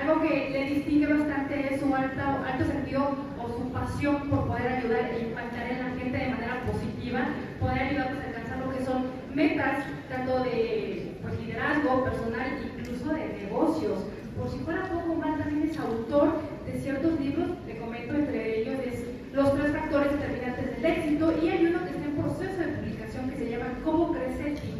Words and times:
Algo 0.00 0.22
que 0.22 0.48
le 0.50 0.64
distingue 0.64 1.06
bastante 1.06 1.74
es 1.74 1.80
su 1.80 1.94
alto, 1.94 2.22
alto 2.22 2.64
sentido 2.64 3.16
o 3.38 3.48
su 3.48 3.70
pasión 3.70 4.30
por 4.30 4.46
poder 4.46 4.78
ayudar 4.78 5.10
e 5.12 5.28
impactar 5.28 5.70
en 5.70 5.78
la 5.78 6.00
gente 6.00 6.16
de 6.16 6.28
manera 6.28 6.62
positiva, 6.64 7.20
poder 7.60 7.78
ayudarlos 7.82 8.24
a 8.24 8.28
alcanzar 8.28 8.58
lo 8.58 8.72
que 8.72 8.84
son 8.84 9.04
metas, 9.34 9.84
tanto 10.08 10.42
de 10.44 11.16
pues, 11.20 11.38
liderazgo 11.40 12.04
personal, 12.04 12.46
incluso 12.78 13.12
de 13.12 13.28
negocios. 13.44 13.98
Por 14.38 14.50
si 14.50 14.58
fuera 14.60 14.88
poco 14.88 15.16
más, 15.16 15.38
también 15.38 15.68
es 15.68 15.78
autor 15.78 16.32
de 16.64 16.80
ciertos 16.80 17.20
libros, 17.20 17.50
te 17.66 17.76
comento, 17.76 18.14
entre 18.14 18.60
ellos 18.62 18.76
es 18.86 19.04
Los 19.34 19.54
tres 19.54 19.72
factores 19.72 20.12
determinantes 20.12 20.76
del 20.76 20.84
éxito 20.84 21.34
y 21.42 21.48
hay 21.48 21.66
uno 21.66 21.84
que 21.84 21.90
está 21.90 22.04
en 22.04 22.16
proceso 22.16 22.58
de 22.58 22.68
publicación 22.68 23.30
que 23.30 23.36
se 23.36 23.50
llama 23.50 23.66
Cómo 23.84 24.12
crece 24.12 24.52
el. 24.52 24.79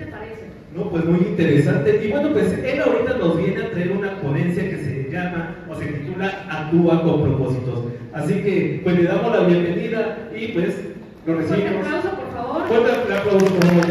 ¿Qué 0.00 0.06
te 0.06 0.12
parece? 0.12 0.44
No, 0.74 0.88
pues 0.88 1.04
muy 1.04 1.18
interesante. 1.18 2.00
Y 2.02 2.10
bueno, 2.10 2.30
pues 2.32 2.52
él 2.54 2.80
ahorita 2.80 3.18
nos 3.18 3.36
viene 3.36 3.60
a 3.60 3.70
traer 3.70 3.92
una 3.92 4.18
ponencia 4.22 4.62
que 4.62 4.78
se 4.78 5.10
llama 5.12 5.56
o 5.68 5.74
se 5.74 5.84
titula 5.84 6.46
Actúa 6.48 7.02
con 7.02 7.22
propósitos. 7.22 7.84
Así 8.14 8.34
que 8.42 8.80
pues 8.82 8.96
le 8.96 9.04
damos 9.04 9.30
la 9.30 9.46
bienvenida 9.46 10.30
y 10.34 10.48
pues 10.48 10.74
lo 11.26 11.34
recibimos. 11.36 11.72
Un 11.72 11.78
aplauso, 11.80 12.10
por 12.16 12.32
favor. 12.32 12.66
Fuerte 12.66 13.12
aplauso, 13.12 13.46
por 13.46 13.66
favor. 13.66 13.84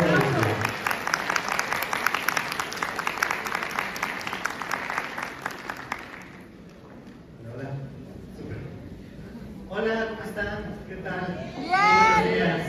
Hola, 9.70 10.08
¿cómo 10.10 10.24
están? 10.24 10.76
¿Qué 10.90 10.96
tal? 10.96 11.52
Buenos 11.56 12.34
días. 12.34 12.62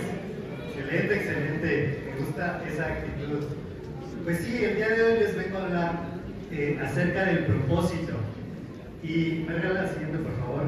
Excelente, 0.76 1.14
excelente. 1.14 1.98
Me 2.06 2.24
gusta 2.24 2.59
esa 2.72 2.86
actitud. 2.86 3.44
Pues 4.24 4.38
sí, 4.38 4.64
el 4.64 4.76
día 4.76 4.88
de 4.90 5.02
hoy 5.02 5.18
les 5.20 5.36
vengo 5.36 5.58
a 5.58 5.64
hablar 5.64 5.92
eh, 6.52 6.80
acerca 6.82 7.24
del 7.24 7.46
propósito. 7.46 8.14
Y 9.02 9.44
me 9.48 9.54
regala 9.54 9.82
la 9.82 9.88
siguiente, 9.88 10.18
por 10.18 10.38
favor. 10.40 10.62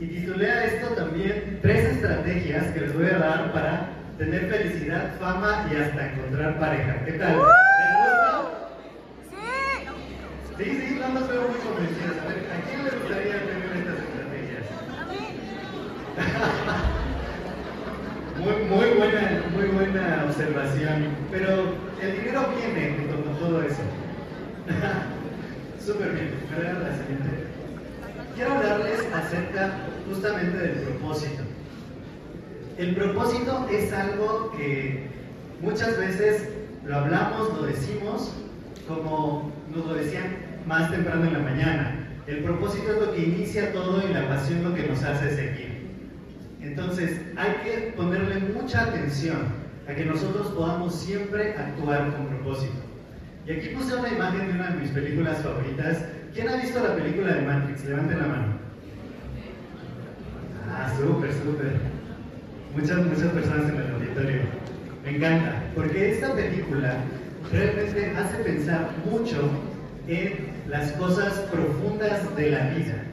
Y 0.00 0.06
titulé 0.06 0.66
esto 0.66 0.88
también 0.88 1.60
tres 1.62 1.84
estrategias 1.84 2.66
que 2.72 2.80
les 2.80 2.94
voy 2.94 3.06
a 3.06 3.18
dar 3.18 3.52
para 3.52 3.90
tener 4.18 4.50
felicidad, 4.50 5.14
fama 5.18 5.68
y 5.72 5.76
hasta 5.76 6.12
encontrar 6.12 6.58
pareja. 6.58 7.04
¿Qué 7.04 7.12
tal? 7.12 7.42
Sí, 10.58 10.64
sí, 10.64 10.94
nada 10.94 11.08
más 11.08 11.28
veo 11.28 11.48
muy 11.48 11.58
convencidas. 11.58 12.18
A 12.22 12.28
ver, 12.28 12.38
¿a 12.52 12.60
quién 12.68 12.84
le 12.84 12.90
gustaría 12.90 13.38
tener 13.40 13.76
estas 13.76 13.98
estrategias? 13.98 14.64
Muy, 18.44 18.90
buena, 18.98 19.42
muy 19.54 19.66
buena 19.68 20.24
observación. 20.26 21.06
Pero 21.30 21.72
el 22.02 22.12
dinero 22.12 22.46
viene 22.54 23.06
con 23.06 23.38
todo 23.38 23.62
eso. 23.62 23.80
Súper 25.84 26.12
bien. 26.12 26.34
Regalan 26.54 26.82
la 26.82 26.98
siguiente. 26.98 27.30
Quiero 28.34 28.52
hablarles 28.52 29.00
acerca 29.14 29.72
justamente 30.06 30.58
del 30.58 30.72
propósito. 30.72 31.42
El 32.76 32.94
propósito 32.94 33.66
es 33.70 33.90
algo 33.94 34.52
que 34.54 35.08
muchas 35.62 35.98
veces 35.98 36.50
lo 36.84 36.96
hablamos, 36.96 37.54
lo 37.54 37.62
decimos, 37.62 38.34
como 38.86 39.52
nos 39.74 39.86
lo 39.86 39.94
decían 39.94 40.36
más 40.66 40.90
temprano 40.90 41.24
en 41.24 41.32
la 41.32 41.38
mañana. 41.38 42.08
El 42.26 42.44
propósito 42.44 42.92
es 42.92 43.06
lo 43.06 43.12
que 43.14 43.22
inicia 43.22 43.72
todo 43.72 44.02
y 44.06 44.12
la 44.12 44.28
pasión 44.28 44.64
lo 44.64 44.74
que 44.74 44.86
nos 44.86 45.02
hace 45.02 45.34
seguir. 45.34 45.73
Entonces, 46.64 47.20
hay 47.36 47.52
que 47.62 47.92
ponerle 47.94 48.40
mucha 48.54 48.84
atención 48.84 49.36
a 49.86 49.94
que 49.94 50.06
nosotros 50.06 50.48
podamos 50.48 50.94
siempre 50.94 51.52
actuar 51.52 52.10
con 52.16 52.26
propósito. 52.28 52.72
Y 53.46 53.52
aquí 53.52 53.68
puse 53.68 53.94
una 53.94 54.08
imagen 54.08 54.48
de 54.48 54.54
una 54.54 54.70
de 54.70 54.80
mis 54.80 54.90
películas 54.90 55.42
favoritas. 55.42 56.06
¿Quién 56.32 56.48
ha 56.48 56.56
visto 56.56 56.82
la 56.82 56.96
película 56.96 57.34
de 57.34 57.42
Matrix? 57.42 57.84
Levanten 57.84 58.18
la 58.18 58.26
mano. 58.26 58.46
Ah, 60.72 60.90
súper, 60.98 61.32
súper. 61.34 61.72
Muchas, 62.74 63.04
muchas 63.04 63.32
personas 63.32 63.68
en 63.68 63.76
el 63.76 63.94
auditorio. 63.94 64.40
Me 65.04 65.16
encanta, 65.16 65.62
porque 65.74 66.12
esta 66.12 66.34
película 66.34 66.96
realmente 67.52 68.10
hace 68.16 68.42
pensar 68.42 68.90
mucho 69.04 69.50
en 70.08 70.48
las 70.70 70.92
cosas 70.92 71.34
profundas 71.52 72.34
de 72.36 72.50
la 72.50 72.70
vida. 72.70 73.04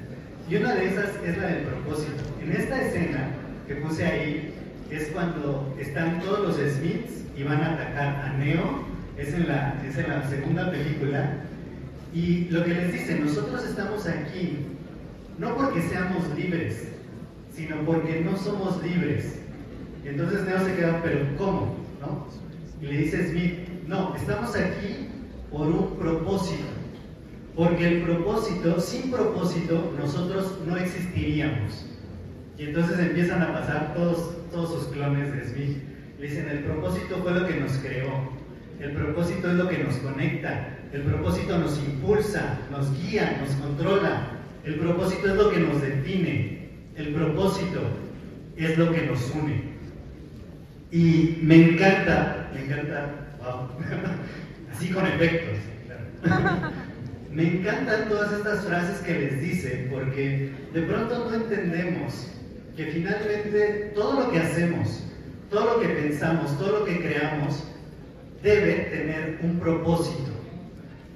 Y 0.50 0.56
una 0.56 0.74
de 0.74 0.88
esas 0.88 1.10
es 1.26 1.38
la 1.38 1.48
del 1.48 1.64
propósito. 1.64 2.24
En 2.42 2.52
esta 2.54 2.82
escena 2.82 3.41
que 3.72 3.82
puse 3.82 4.06
ahí 4.06 4.54
es 4.90 5.08
cuando 5.14 5.74
están 5.80 6.20
todos 6.20 6.40
los 6.40 6.74
Smiths 6.74 7.24
y 7.38 7.44
van 7.44 7.62
a 7.62 7.74
atacar 7.74 8.26
a 8.26 8.34
Neo. 8.38 8.84
Es 9.18 9.34
en 9.34 9.48
la, 9.48 9.82
es 9.88 9.98
en 9.98 10.10
la 10.10 10.28
segunda 10.30 10.70
película. 10.72 11.38
Y 12.14 12.50
lo 12.50 12.66
que 12.66 12.74
les 12.74 12.92
dice, 12.92 13.20
nosotros 13.20 13.64
estamos 13.64 14.06
aquí 14.08 14.58
no 15.38 15.56
porque 15.56 15.82
seamos 15.84 16.24
libres, 16.36 16.90
sino 17.54 17.78
porque 17.86 18.22
no 18.22 18.36
somos 18.38 18.84
libres. 18.84 19.40
Entonces 20.04 20.44
Neo 20.44 20.66
se 20.66 20.76
queda, 20.76 21.02
pero 21.02 21.20
¿cómo? 21.38 21.78
¿No? 22.02 22.28
Y 22.82 22.92
le 22.92 22.98
dice 23.04 23.30
Smith, 23.30 23.88
no, 23.88 24.16
estamos 24.16 24.54
aquí 24.56 25.08
por 25.50 25.68
un 25.68 25.96
propósito. 25.98 26.66
Porque 27.56 27.88
el 27.88 28.02
propósito, 28.04 28.80
sin 28.82 29.12
propósito, 29.12 29.94
nosotros 29.98 30.58
no 30.66 30.78
existiríamos. 30.78 31.86
Y 32.58 32.66
entonces 32.66 33.00
empiezan 33.00 33.42
a 33.42 33.54
pasar 33.54 33.94
todos, 33.94 34.50
todos 34.52 34.74
sus 34.74 34.94
clones 34.94 35.34
de 35.34 35.46
Smith. 35.46 35.78
Le 36.20 36.28
dicen, 36.28 36.48
el 36.50 36.60
propósito 36.60 37.18
fue 37.24 37.34
lo 37.34 37.48
que 37.48 37.60
nos 37.60 37.72
creó. 37.74 38.32
El 38.80 38.92
propósito 38.92 39.52
es 39.52 39.58
lo 39.58 39.68
que 39.68 39.80
nos 39.80 39.96
conecta. 39.98 40.78
El 40.94 41.02
propósito 41.02 41.58
nos 41.58 41.78
impulsa, 41.80 42.60
nos 42.72 42.92
guía, 43.00 43.42
nos 43.42 43.56
controla. 43.56 44.28
El 44.64 44.76
propósito 44.76 45.30
es 45.30 45.36
lo 45.36 45.50
que 45.50 45.60
nos 45.60 45.82
define. 45.82 46.70
El 46.96 47.14
propósito 47.14 47.82
es 48.58 48.78
lo 48.78 48.92
que 48.92 49.06
nos 49.08 49.32
une. 49.32 49.72
Y 50.92 51.40
me 51.42 51.70
encanta, 51.70 52.52
me 52.54 52.66
encanta, 52.66 53.10
wow, 53.40 53.70
así 54.72 54.90
con 54.90 55.06
efectos. 55.06 55.58
Me 57.32 57.44
encantan 57.44 58.10
todas 58.10 58.34
estas 58.34 58.66
frases 58.66 59.00
que 59.00 59.14
les 59.14 59.42
dice 59.42 59.88
porque 59.90 60.52
de 60.74 60.82
pronto 60.82 61.30
no 61.30 61.34
entendemos 61.34 62.28
que 62.86 62.92
finalmente 62.92 63.92
todo 63.94 64.22
lo 64.22 64.32
que 64.32 64.40
hacemos, 64.40 65.04
todo 65.52 65.76
lo 65.76 65.82
que 65.82 65.90
pensamos, 65.90 66.58
todo 66.58 66.80
lo 66.80 66.86
que 66.86 67.00
creamos, 67.00 67.64
debe 68.42 68.74
tener 68.92 69.40
un 69.44 69.60
propósito. 69.60 70.32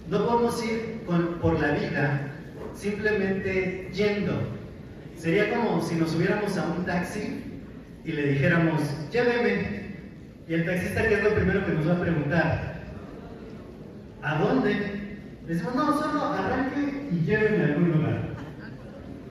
No 0.10 0.28
podemos 0.28 0.64
ir 0.64 1.02
por 1.42 1.60
la 1.60 1.72
vida 1.72 2.32
simplemente 2.76 3.90
yendo. 3.94 4.34
Sería 5.18 5.56
como 5.56 5.82
si 5.82 5.96
nos 5.96 6.12
subiéramos 6.12 6.56
a 6.58 6.66
un 6.68 6.86
taxi 6.86 7.44
y 8.04 8.12
le 8.12 8.28
dijéramos, 8.28 8.82
lléveme. 9.12 9.86
Y 10.48 10.54
el 10.54 10.66
taxista, 10.66 11.08
¿qué 11.08 11.16
es 11.16 11.24
lo 11.24 11.34
primero 11.34 11.66
que 11.66 11.72
nos 11.72 11.88
va 11.88 11.94
a 11.94 12.02
preguntar? 12.02 12.76
¿A 14.22 14.38
dónde? 14.38 14.74
Le 15.48 15.54
decimos, 15.54 15.74
no, 15.74 16.00
solo 16.00 16.24
arranque 16.26 17.08
y 17.12 17.26
llévenme 17.26 17.64
a 17.64 17.68
algún 17.68 17.92
lugar. 17.94 18.22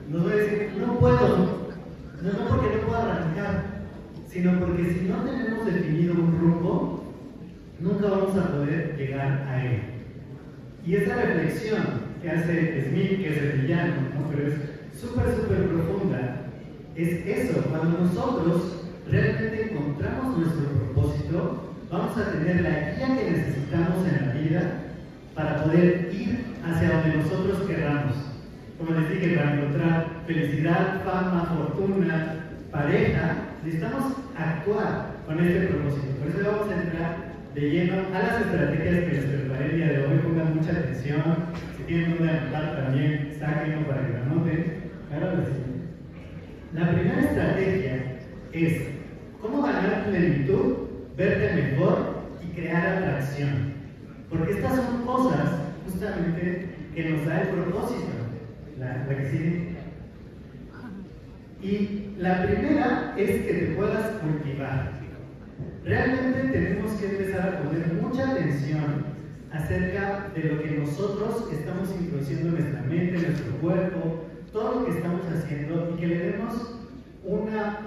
Nos 0.09 0.27
va 0.27 0.31
a 0.31 0.35
decir, 0.35 0.71
no 0.77 0.99
puedo, 0.99 1.64
no, 2.21 2.31
no 2.31 2.49
porque 2.49 2.75
no 2.75 2.87
puedo 2.87 2.97
arrancar, 2.97 3.63
sino 4.27 4.59
porque 4.59 4.93
si 4.93 5.07
no 5.07 5.23
tenemos 5.23 5.65
definido 5.65 6.13
un 6.13 6.39
rumbo, 6.39 7.13
nunca 7.79 8.07
vamos 8.07 8.37
a 8.37 8.51
poder 8.51 8.95
llegar 8.97 9.47
a 9.47 9.65
él. 9.65 9.81
Y 10.85 10.95
esa 10.95 11.15
reflexión 11.15 11.83
que 12.21 12.29
hace 12.29 12.89
Smith, 12.89 13.21
que 13.21 13.29
es 13.29 13.37
el 13.37 13.61
villano, 13.61 13.93
¿no? 14.13 14.29
pero 14.29 14.47
es 14.47 14.55
súper, 14.99 15.35
súper 15.35 15.67
profunda, 15.67 16.45
es 16.95 17.25
eso, 17.25 17.61
cuando 17.69 17.99
nosotros 17.99 18.83
realmente 19.09 19.71
encontramos 19.71 20.37
nuestro 20.37 20.65
propósito, 20.69 21.73
vamos 21.91 22.17
a 22.17 22.31
tener 22.31 22.61
la 22.61 22.69
guía 22.69 23.19
que 23.19 23.31
necesitamos 23.31 24.07
en 24.07 24.27
la 24.27 24.33
vida 24.33 24.71
para 25.33 25.63
poder 25.63 26.09
ir 26.13 26.45
hacia 26.63 26.89
donde 26.89 27.17
nosotros 27.17 27.67
querramos. 27.67 28.15
Como 28.77 28.99
les 28.99 29.09
dije, 29.09 29.35
para 29.35 29.55
encontrar 29.55 30.14
felicidad, 30.25 31.03
fama, 31.03 31.45
fortuna, 31.55 32.35
pareja, 32.71 33.35
necesitamos 33.63 34.13
actuar 34.37 35.15
con 35.25 35.39
este 35.39 35.67
propósito. 35.67 36.07
Por 36.19 36.27
eso 36.29 36.51
vamos 36.51 36.71
a 36.71 36.81
entrar 36.81 37.15
de 37.53 37.61
lleno 37.61 37.93
a 38.13 38.19
las 38.19 38.41
estrategias 38.41 39.03
que 39.05 39.13
les 39.13 39.25
preparé 39.25 39.65
el 39.65 39.75
día 39.75 39.87
de 39.87 40.05
hoy. 40.05 40.17
Pongan 40.19 40.55
mucha 40.55 40.71
atención. 40.71 41.23
Si 41.77 41.83
tienen 41.83 42.17
una 42.19 42.31
anotar 42.31 42.75
también, 42.75 43.35
sáquenlo 43.39 43.87
para 43.87 44.05
que 44.05 44.13
lo 44.13 44.21
anoten. 44.23 44.85
La 46.73 46.91
primera 46.91 47.21
estrategia 47.21 48.17
es 48.51 48.81
cómo 49.41 49.61
ganar 49.61 50.05
plenitud, 50.09 50.75
verte 51.15 51.61
mejor 51.61 52.25
y 52.43 52.53
crear 52.53 52.97
atracción. 52.97 53.73
Porque 54.29 54.53
estas 54.53 54.75
son 54.75 55.05
cosas 55.05 55.51
justamente 55.85 56.75
que 56.93 57.09
nos 57.09 57.25
da 57.25 57.41
el 57.41 57.47
propósito. 57.47 58.11
La, 58.77 59.05
la 59.07 59.17
que 59.17 59.29
sigue. 59.29 59.74
Y 61.65 62.13
la 62.19 62.43
primera 62.43 63.15
es 63.17 63.43
que 63.43 63.53
te 63.53 63.65
puedas 63.75 64.21
cultivar. 64.21 64.91
Realmente 65.83 66.49
tenemos 66.49 66.91
que 66.91 67.05
empezar 67.07 67.49
a 67.49 67.63
poner 67.63 67.91
mucha 67.93 68.29
atención 68.29 69.03
acerca 69.51 70.27
de 70.35 70.43
lo 70.43 70.61
que 70.61 70.77
nosotros 70.77 71.51
estamos 71.51 71.89
introduciendo 71.99 72.49
en 72.49 72.53
nuestra 72.53 72.81
mente, 72.83 73.15
en 73.15 73.23
nuestro 73.23 73.51
cuerpo, 73.61 74.25
todo 74.53 74.81
lo 74.81 74.85
que 74.85 74.91
estamos 74.91 75.21
haciendo 75.25 75.91
y 75.91 75.99
que 75.99 76.07
le 76.07 76.19
demos 76.19 76.79
una 77.23 77.79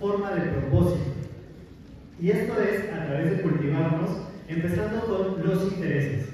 forma 0.00 0.30
de 0.30 0.52
propósito. 0.52 1.10
Y 2.18 2.30
esto 2.30 2.54
es 2.58 2.90
a 2.90 3.04
través 3.04 3.36
de 3.36 3.42
cultivarnos, 3.42 4.28
empezando 4.48 5.00
con 5.04 5.46
los 5.46 5.72
intereses. 5.74 6.30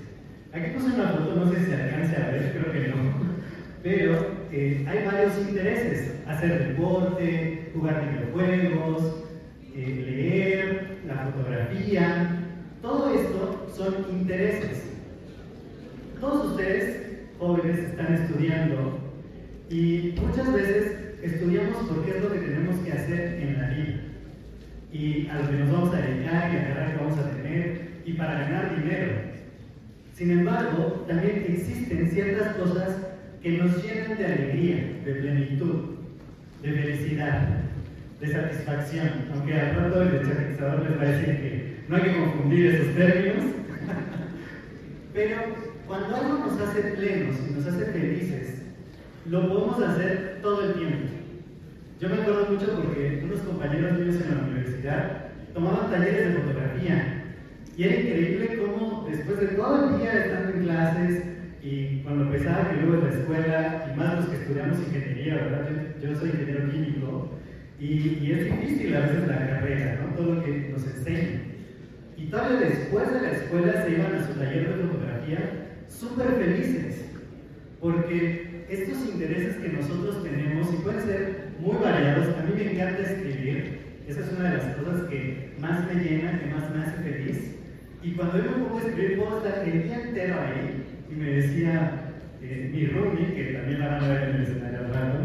Aquí 0.52 0.70
puse 0.72 0.94
una 0.94 1.08
foto, 1.08 1.34
no 1.34 1.50
sé 1.50 1.58
si 1.58 1.66
se 1.66 1.82
alcance 1.82 2.16
a 2.16 2.30
ver, 2.30 2.52
creo 2.52 2.72
que 2.72 2.88
no, 2.88 2.94
pero 3.82 4.41
eh, 4.52 4.84
hay 4.86 5.06
varios 5.06 5.38
intereses, 5.38 6.14
hacer 6.26 6.68
deporte, 6.68 7.70
jugar 7.74 8.06
videojuegos, 8.10 9.24
eh, 9.74 10.04
leer, 10.06 10.98
la 11.06 11.30
fotografía, 11.30 12.38
todo 12.82 13.14
esto 13.14 13.66
son 13.74 13.94
intereses. 14.10 14.90
Todos 16.20 16.50
ustedes, 16.50 17.30
jóvenes, 17.38 17.78
están 17.78 18.12
estudiando 18.12 18.98
y 19.70 20.14
muchas 20.20 20.52
veces 20.52 20.96
estudiamos 21.22 21.88
porque 21.88 22.10
es 22.10 22.22
lo 22.22 22.32
que 22.32 22.40
tenemos 22.40 22.76
que 22.80 22.92
hacer 22.92 23.40
en 23.40 23.58
la 23.58 23.68
vida 23.70 24.00
y 24.92 25.28
a 25.28 25.40
lo 25.40 25.50
que 25.50 25.56
nos 25.56 25.72
vamos 25.72 25.94
a 25.94 26.02
dedicar 26.02 26.52
y 26.52 26.56
a 26.56 26.74
la 26.74 26.92
que 26.92 26.98
vamos 26.98 27.18
a 27.18 27.30
tener 27.30 28.02
y 28.04 28.12
para 28.12 28.34
ganar 28.34 28.76
dinero. 28.76 29.12
Sin 30.12 30.30
embargo, 30.30 31.06
también 31.08 31.46
existen 31.48 32.10
ciertas 32.10 32.54
cosas 32.56 33.11
que 33.42 33.58
nos 33.58 33.82
llenan 33.82 34.16
de 34.16 34.24
alegría, 34.24 35.00
de 35.04 35.14
plenitud, 35.14 35.74
de 36.62 36.72
felicidad, 36.72 37.48
de 38.20 38.28
satisfacción, 38.28 39.10
aunque 39.32 39.60
al 39.60 39.74
rato 39.74 40.02
el 40.02 40.12
descharizador 40.12 40.88
les 40.88 40.98
va 40.98 41.02
a 41.02 41.08
decir 41.08 41.26
que 41.26 41.76
no 41.88 41.96
hay 41.96 42.02
que 42.02 42.18
confundir 42.18 42.66
esos 42.66 42.94
términos. 42.94 43.44
Pero 45.14 45.36
cuando 45.88 46.16
algo 46.16 46.38
nos 46.38 46.60
hace 46.60 46.82
plenos 46.82 47.36
y 47.48 47.54
nos 47.54 47.66
hace 47.66 47.84
felices, 47.86 48.62
lo 49.26 49.48
podemos 49.48 49.82
hacer 49.82 50.38
todo 50.40 50.64
el 50.64 50.74
tiempo. 50.74 51.08
Yo 52.00 52.08
me 52.08 52.14
acuerdo 52.14 52.46
mucho 52.46 52.76
porque 52.76 53.22
unos 53.24 53.40
compañeros 53.40 53.98
míos 53.98 54.16
en 54.22 54.36
la 54.36 54.42
universidad 54.44 55.24
tomaban 55.52 55.90
talleres 55.90 56.28
de 56.28 56.40
fotografía 56.40 57.24
y 57.76 57.84
era 57.84 57.94
increíble 57.96 58.58
cómo 58.58 59.06
después 59.10 59.40
de 59.40 59.46
todo 59.48 59.88
el 59.88 59.98
día 59.98 60.12
estando 60.12 60.52
en 60.54 60.62
clases 60.62 61.31
y 61.62 62.00
cuando 62.02 62.24
empezaba 62.24 62.70
que 62.70 62.82
luego 62.82 62.94
en 62.94 63.04
la 63.04 63.18
escuela 63.18 63.92
y 63.92 63.96
más 63.96 64.16
los 64.16 64.26
que 64.26 64.36
estudiamos 64.36 64.78
ingeniería, 64.78 65.34
¿verdad? 65.36 65.68
Yo, 66.02 66.16
soy 66.16 66.30
ingeniero 66.30 66.70
químico 66.70 67.30
y, 67.78 68.18
y, 68.20 68.32
es 68.32 68.44
difícil 68.44 68.96
a 68.96 69.00
veces 69.00 69.28
la 69.28 69.46
carrera, 69.46 70.00
¿no? 70.02 70.16
Todo 70.16 70.34
lo 70.34 70.44
que 70.44 70.70
nos 70.70 70.84
enseña. 70.84 71.40
Y 72.16 72.26
todavía 72.26 72.68
después 72.68 73.12
de 73.12 73.22
la 73.22 73.30
escuela 73.30 73.84
se 73.84 73.92
iban 73.92 74.14
a 74.14 74.26
su 74.26 74.32
taller 74.34 74.76
de 74.76 74.84
fotografía 74.84 75.50
súper 75.88 76.32
felices 76.32 77.04
porque 77.80 78.64
estos 78.68 79.08
intereses 79.08 79.56
que 79.56 79.68
nosotros 79.68 80.22
tenemos 80.22 80.72
y 80.72 80.76
pueden 80.76 81.02
ser 81.02 81.48
muy 81.58 81.76
variados. 81.76 82.28
A 82.38 82.42
mí 82.42 82.52
me 82.56 82.72
encanta 82.72 83.02
escribir, 83.02 83.80
esa 84.06 84.20
es 84.20 84.32
una 84.32 84.50
de 84.50 84.56
las 84.58 84.76
cosas 84.76 85.02
que 85.10 85.54
más 85.58 85.86
me 85.86 86.02
llena, 86.02 86.38
que 86.38 86.46
más 86.46 86.74
me 86.74 86.82
hace 86.82 87.02
feliz. 87.02 87.56
Y 88.02 88.12
cuando 88.12 88.38
yo 88.38 88.50
me 88.52 88.64
pongo 88.64 88.78
a 88.78 88.82
escribir, 88.82 89.18
puedo 89.18 89.44
estar 89.44 89.68
el 89.68 89.82
día 89.82 90.00
entero 90.00 90.36
ahí. 90.40 90.81
Y 91.12 91.14
me 91.14 91.30
decía 91.30 92.14
eh, 92.40 92.70
mi 92.72 92.86
roomie, 92.86 93.34
que 93.34 93.52
también 93.52 93.80
la 93.80 93.88
van 93.88 94.04
a 94.04 94.08
ver 94.08 94.28
en 94.30 94.36
el 94.36 94.42
escenario 94.42 94.78
al 94.78 94.94
rato, 94.94 95.18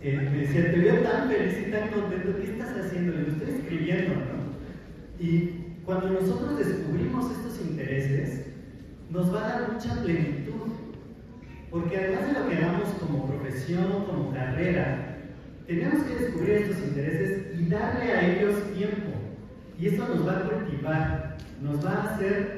eh, 0.00 0.28
me 0.32 0.38
decía, 0.38 0.72
te 0.72 0.78
veo 0.78 0.96
tan 1.00 1.28
feliz 1.28 1.64
y 1.66 1.70
tan 1.70 1.88
contento, 1.90 2.36
¿qué 2.36 2.50
estás 2.50 2.76
haciendo? 2.76 3.12
Lo 3.12 3.28
estoy 3.28 3.54
escribiendo, 3.54 4.14
¿no? 4.14 5.24
Y 5.24 5.76
cuando 5.84 6.10
nosotros 6.10 6.58
descubrimos 6.58 7.30
estos 7.30 7.60
intereses, 7.68 8.46
nos 9.10 9.32
va 9.32 9.44
a 9.44 9.48
dar 9.48 9.72
mucha 9.72 10.02
plenitud. 10.02 10.72
Porque 11.70 11.96
además 11.96 12.26
de 12.26 12.40
lo 12.40 12.48
que 12.48 12.56
hagamos 12.56 12.88
como 13.00 13.26
profesión, 13.26 14.04
como 14.06 14.32
carrera, 14.32 15.18
tenemos 15.66 16.02
que 16.02 16.24
descubrir 16.24 16.50
estos 16.50 16.78
intereses 16.78 17.58
y 17.58 17.68
darle 17.68 18.12
a 18.12 18.26
ellos 18.26 18.72
tiempo. 18.74 19.12
Y 19.78 19.88
esto 19.88 20.08
nos 20.08 20.26
va 20.26 20.38
a 20.38 20.48
cultivar, 20.48 21.36
nos 21.62 21.84
va 21.84 21.92
a 21.92 22.14
hacer 22.14 22.57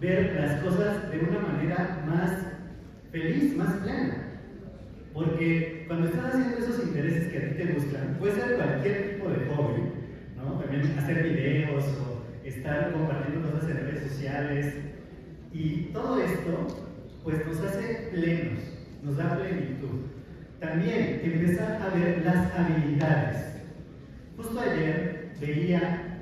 ver 0.00 0.36
las 0.40 0.62
cosas 0.62 1.10
de 1.10 1.18
una 1.18 1.40
manera 1.40 2.04
más 2.06 2.32
feliz, 3.10 3.56
más 3.56 3.72
plena. 3.78 4.16
Porque 5.12 5.84
cuando 5.88 6.06
estás 6.08 6.34
haciendo 6.34 6.58
esos 6.58 6.84
intereses 6.84 7.32
que 7.32 7.38
a 7.38 7.48
ti 7.48 7.54
te 7.56 7.72
gustan, 7.72 8.16
puede 8.18 8.34
ser 8.34 8.56
cualquier 8.56 9.14
tipo 9.14 9.28
de 9.28 9.46
hobby, 9.46 9.82
¿no? 10.36 10.60
También 10.60 10.98
hacer 10.98 11.22
videos 11.22 11.84
o 11.84 12.46
estar 12.46 12.92
compartiendo 12.92 13.50
cosas 13.50 13.70
en 13.70 13.76
redes 13.76 14.12
sociales. 14.12 14.74
Y 15.52 15.90
todo 15.92 16.20
esto, 16.22 16.66
pues 17.24 17.44
nos 17.46 17.60
hace 17.60 18.10
plenos, 18.12 18.60
nos 19.02 19.16
da 19.16 19.36
plenitud. 19.36 20.06
También 20.60 21.20
empezar 21.24 21.80
a 21.82 21.94
ver 21.96 22.22
las 22.24 22.54
habilidades. 22.54 23.62
Justo 24.36 24.60
ayer 24.60 25.30
veía 25.40 26.18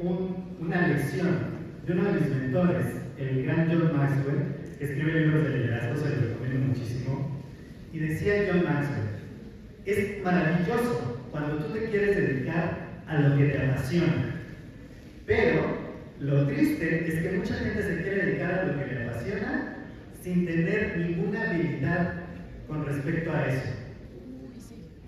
una 0.58 0.88
lección 0.88 1.56
de 1.87 1.93
uno 1.93 2.05
de 2.05 2.20
mis 2.20 2.31
mentores, 2.31 2.87
el 3.19 3.45
gran 3.45 3.69
John 3.69 3.97
Maxwell, 3.97 4.57
que 4.79 4.85
escribe 4.85 5.21
libros 5.21 5.45
de 5.45 5.59
liderazgo, 5.59 5.97
se 5.97 6.17
lo 6.17 6.29
recomiendo 6.29 6.67
muchísimo, 6.67 7.43
y 7.93 7.99
decía 7.99 8.49
John 8.51 8.65
Maxwell, 8.65 9.07
es 9.87 10.23
maravilloso 10.23 11.21
cuando 11.31 11.57
tú 11.59 11.73
te 11.73 11.87
quieres 11.91 12.17
dedicar 12.17 12.79
a 13.07 13.21
lo 13.21 13.37
que 13.37 13.45
te 13.47 13.59
apasiona, 13.59 14.35
pero 15.27 15.87
lo 16.21 16.47
triste 16.47 17.09
es 17.09 17.23
que 17.23 17.39
mucha 17.39 17.55
gente 17.55 17.83
se 17.83 18.03
quiere 18.03 18.27
dedicar 18.27 18.53
a 18.53 18.65
lo 18.65 18.79
que 18.79 18.95
le 18.95 19.05
apasiona 19.05 19.77
sin 20.23 20.47
tener 20.47 20.99
ninguna 20.99 21.51
habilidad 21.51 22.15
con 22.67 22.85
respecto 22.85 23.33
a 23.33 23.47
eso. 23.47 23.69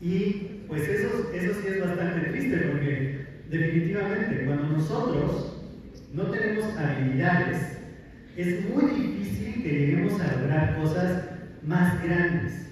Y 0.01 0.63
pues 0.69 0.89
eso, 0.89 1.31
eso 1.35 1.55
sí 1.61 1.69
es 1.69 1.81
bastante 1.81 2.29
triste 2.31 2.57
porque 2.59 3.27
definitivamente 3.51 4.45
cuando 4.45 4.77
nosotros 4.77 5.63
no 6.13 6.25
tenemos 6.31 6.65
habilidades, 6.77 7.78
es 8.39 8.71
muy 8.71 8.85
difícil 8.93 9.63
que 9.65 9.69
lleguemos 9.69 10.21
a 10.21 10.41
lograr 10.41 10.77
cosas 10.77 11.25
más 11.65 12.01
grandes. 12.05 12.71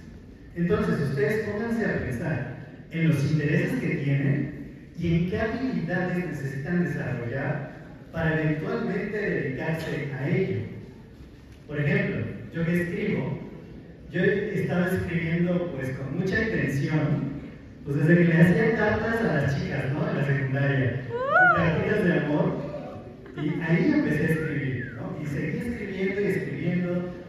Entonces 0.55 1.11
ustedes 1.11 1.49
pónganse 1.49 1.85
a 1.85 1.99
pensar 1.99 2.57
en 2.93 3.09
los 3.09 3.33
intereses 3.33 3.81
que 3.81 3.89
tienen 3.97 4.55
y 4.97 5.15
en 5.15 5.31
qué 5.31 5.41
habilidades 5.41 6.25
necesitan 6.25 6.85
desarrollar 6.85 7.73
para 8.13 8.41
eventualmente 8.41 9.19
dedicarse 9.19 10.13
a 10.17 10.29
ello. 10.29 10.61
Por 11.67 11.81
ejemplo, 11.81 12.25
yo 12.55 12.65
que 12.65 12.83
escribo, 12.83 13.41
yo 14.13 14.23
estaba 14.23 14.87
escribiendo 14.87 15.73
pues 15.73 15.91
con 15.99 16.17
mucha 16.17 16.45
intención, 16.45 17.33
pues 17.85 17.97
desde 17.99 18.17
que 18.19 18.25
le 18.25 18.41
hacía 18.41 18.77
cartas 18.77 19.21
a 19.21 19.35
las 19.35 19.59
chicas, 19.61 19.93
¿no? 19.93 20.09
En 20.09 20.17
la 20.17 20.25
secundaria, 20.25 21.03
cartas 21.57 22.05
de 22.05 22.13
amor, 22.21 22.67
y 23.37 23.61
ahí 23.61 23.93
empecé 23.95 24.23
a 24.23 24.29
escribir, 24.29 24.46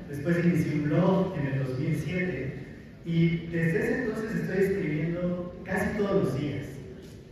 después 0.09 0.43
inicié 0.43 0.73
un 0.75 0.83
blog 0.85 1.35
en 1.37 1.47
el 1.47 1.59
2007, 1.65 2.53
y 3.05 3.47
desde 3.47 3.79
ese 3.79 4.03
entonces 4.03 4.35
estoy 4.35 4.57
escribiendo 4.63 5.61
casi 5.63 5.97
todos 5.97 6.25
los 6.25 6.41
días. 6.41 6.65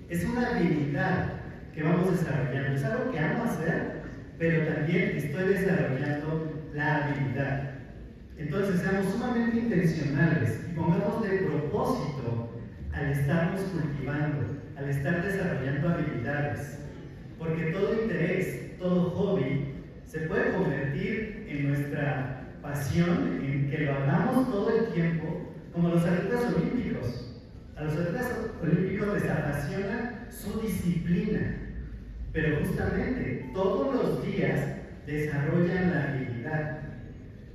Es 0.09 0.23
una 0.23 0.55
habilidad 0.55 1.33
que 1.73 1.83
vamos 1.83 2.11
desarrollando, 2.11 2.75
es 2.75 2.83
algo 2.85 3.11
que 3.11 3.19
amo 3.19 3.43
hacer, 3.43 4.01
pero 4.39 4.73
también 4.73 5.17
estoy 5.17 5.49
desarrollando 5.49 6.69
la 6.73 7.05
habilidad. 7.05 7.71
Entonces, 8.37 8.81
seamos 8.81 9.11
sumamente 9.13 9.57
intencionales 9.57 10.59
y 10.69 10.75
pongamos 10.75 11.23
de 11.23 11.37
propósito 11.39 12.51
al 12.91 13.11
estarnos 13.11 13.61
cultivando, 13.61 14.57
al 14.77 14.89
estar 14.89 15.23
desarrollando 15.23 15.89
habilidades. 15.89 16.79
Porque 17.39 17.71
todo 17.71 18.01
interés, 18.01 18.77
todo 18.77 19.11
hobby, 19.11 19.73
se 20.05 20.19
puede 20.21 20.51
convertir 20.51 21.45
en 21.49 21.69
nuestra 21.69 22.34
pasión, 22.65 23.39
en 23.43 23.69
que 23.69 23.77
lo 23.79 23.93
hagamos 23.93 24.49
todo 24.51 24.69
el 24.75 24.93
tiempo, 24.93 25.51
como 25.71 25.89
los 25.89 26.03
atletas 26.03 26.53
olímpicos. 26.53 27.31
A 27.75 27.83
los 27.83 27.93
atletas 27.93 28.31
olímpicos 28.61 29.13
les 29.13 29.29
apasiona 29.29 30.27
su 30.29 30.59
disciplina, 30.61 31.57
pero 32.33 32.59
justamente 32.65 33.51
todos 33.53 33.95
los 33.95 34.25
días 34.25 34.59
desarrollan 35.05 35.91
la 35.91 36.03
habilidad. 36.03 36.79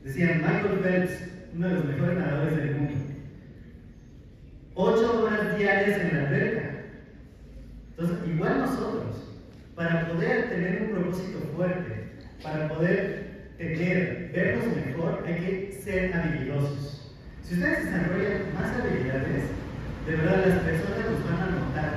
Decían 0.04 0.38
Michael 0.38 0.78
Phelps, 0.82 1.12
uno 1.54 1.68
de 1.68 1.74
los 1.74 1.84
mejores 1.84 2.18
nadadores 2.18 2.56
del 2.56 2.74
mundo, 2.76 2.94
ocho 4.74 5.24
horas 5.24 5.58
diarias 5.58 6.00
en 6.00 6.16
la 6.16 6.28
alberca. 6.28 6.70
Entonces, 7.90 8.16
igual 8.28 8.58
nosotros, 8.60 9.36
para 9.74 10.08
poder 10.08 10.48
tener 10.48 10.82
un 10.82 10.90
propósito 10.90 11.38
fuerte, 11.54 12.12
para 12.42 12.68
poder 12.68 13.29
tener, 13.60 14.30
vernos 14.32 14.64
mejor, 14.74 15.22
hay 15.26 15.34
que 15.34 15.80
ser 15.84 16.14
habilidosos. 16.14 17.12
Si 17.44 17.54
ustedes 17.54 17.84
desarrollan 17.84 18.54
más 18.56 18.72
habilidades, 18.72 19.52
de 20.06 20.16
verdad 20.16 20.48
las 20.48 20.64
personas 20.64 21.04
los 21.12 21.20
van 21.28 21.40
a 21.44 21.52
notar. 21.60 21.92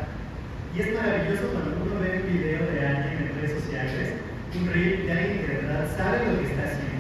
Y 0.76 0.82
es 0.82 0.94
maravilloso 0.94 1.56
cuando 1.56 1.72
uno 1.88 2.04
ve 2.04 2.20
un 2.20 2.34
video 2.34 2.68
de 2.68 2.80
alguien 2.84 3.16
en 3.16 3.36
redes 3.40 3.64
sociales, 3.64 4.12
un 4.60 4.68
reel 4.74 5.08
de 5.08 5.12
alguien 5.14 5.40
que 5.40 5.48
de 5.48 5.62
verdad 5.64 5.88
sabe 5.96 6.28
lo 6.28 6.40
que 6.40 6.52
está 6.52 6.64
haciendo 6.68 7.00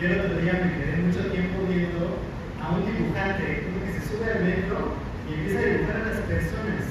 Yo 0.00 0.08
el 0.08 0.20
otro 0.24 0.38
día 0.40 0.52
me 0.56 0.72
quedé 0.72 0.96
mucho 0.96 1.22
tiempo 1.30 1.68
viendo 1.68 2.16
a 2.58 2.64
un 2.72 2.80
dibujante, 2.80 3.70
uno 3.70 3.78
que 3.84 3.92
se 3.92 4.02
sube 4.08 4.24
al 4.24 4.40
metro 4.40 4.96
y 5.28 5.34
empieza 5.36 5.60
a 5.60 5.68
dibujar 5.68 5.96
a 6.00 6.08
las 6.10 6.20
personas. 6.24 6.82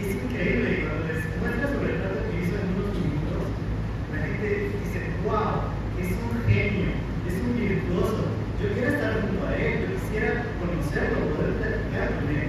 Es 0.00 0.10
increíble, 0.16 0.88
cuando 0.88 1.12
les 1.12 1.28
muestra 1.38 1.68
sobre 1.68 1.92
el 1.92 2.00
retrato 2.00 2.24
que 2.24 2.40
hizo 2.40 2.54
en 2.56 2.68
unos 2.72 2.90
minutos, 2.96 3.44
la 4.12 4.18
gente 4.24 4.48
dice, 4.80 5.00
wow, 5.22 5.76
es 6.00 6.12
un 6.12 6.36
genio, 6.44 6.92
es 7.26 7.34
un 7.40 7.56
virtuoso. 7.56 8.28
Yo 8.60 8.68
quiero 8.74 8.90
estar 8.92 9.20
junto 9.22 9.46
a 9.46 9.56
él, 9.56 9.72
yo 9.80 9.88
quisiera 9.96 10.44
conocerlo, 10.60 11.32
poder 11.36 11.52
platicar 11.56 12.08
con 12.20 12.26
él. 12.36 12.48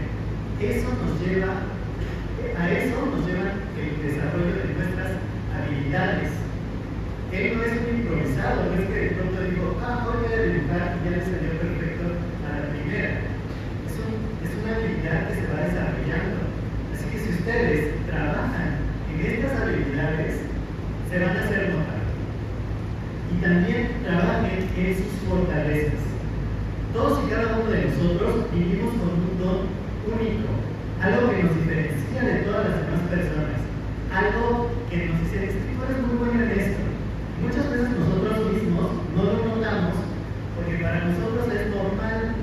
Eso 0.59 0.87
nos 0.89 1.15
lleva, 1.21 1.63
a 2.57 2.63
eso 2.71 2.97
nos 3.05 3.23
lleva 3.23 3.55
el 3.77 3.93
desarrollo 4.03 4.51
de 4.57 4.73
nuestras 4.73 5.11
habilidades. 5.53 6.31
Él 7.31 7.57
no 7.57 7.63
es 7.63 7.73
un 7.77 7.87
improvisado, 8.01 8.71
no 8.71 8.81
es 8.81 8.87
que 8.89 8.99
de 8.99 9.11
pronto 9.15 9.43
digo, 9.43 9.77
ah, 9.83 10.07
voy 10.07 10.25
a 10.25 10.41
dibujar 10.41 10.97
y 10.97 11.05
ya 11.05 11.11
le 11.11 11.21
salió 11.21 11.51
perfecto 11.59 12.05
a 12.41 12.49
la 12.57 12.63
primera. 12.71 13.11
Es, 13.85 13.95
un, 13.99 14.11
es 14.41 14.51
una 14.57 14.75
habilidad 14.75 15.27
que 15.27 15.35
se 15.35 15.47
va 15.51 15.67
desarrollando. 15.67 16.37
Así 16.95 17.05
que 17.11 17.19
si 17.19 17.29
ustedes 17.37 17.93
trabajan 18.07 18.81
en 19.13 19.19
estas 19.21 19.53
habilidades, 19.61 20.41
se 21.11 21.19
van 21.19 21.37
a 21.37 21.43
hacer 21.43 21.69
notar. 21.69 22.01
Y 23.27 23.41
también 23.43 23.91
trabajen 24.07 24.65
en 24.73 24.95
sus 24.95 25.13
fortalezas. 25.27 26.01
Todos 26.93 27.19
y 27.27 27.29
cada 27.29 27.59
uno 27.59 27.69
de 27.69 27.85
nosotros 27.85 28.49
vivimos 28.55 28.95
con 28.97 29.11
un 29.19 29.33
don 29.37 29.59
único, 30.07 30.47
algo 31.03 31.29
que 31.29 31.43
nos 31.43 31.55
diferencia 31.59 32.21
de 32.23 32.47
todas 32.47 32.69
las 32.71 32.79
demás 32.81 33.03
personas, 33.11 33.59
algo 34.09 34.71
que 34.89 35.05
nos 35.05 35.19
dice, 35.21 35.51
este 35.51 35.61
tipo 35.67 35.83
es 35.83 35.99
muy 36.07 36.15
bueno 36.17 36.43
en 36.43 36.51
esto. 36.57 36.81
Muchas 37.43 37.69
veces 37.69 37.89
nosotros 37.91 38.53
mismos 38.53 38.87
no 39.13 39.23
lo 39.23 39.37
notamos 39.45 39.93
porque 40.55 40.81
para 40.81 41.05
nosotros 41.05 41.45
es 41.53 41.69
normal, 41.69 42.33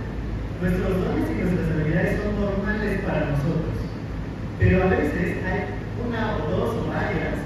nuestros 0.60 0.92
dones 1.02 1.26
y 1.26 1.34
nuestras 1.34 1.66
habilidades 1.72 2.20
son 2.20 2.30
normales 2.38 3.00
para 3.02 3.32
nosotros. 3.32 3.74
Pero 4.60 4.84
a 4.84 4.86
veces 4.86 5.42
hay 5.42 5.60
una 5.98 6.36
o 6.36 6.50
dos 6.50 6.70
o 6.78 6.82
varias 6.94 7.42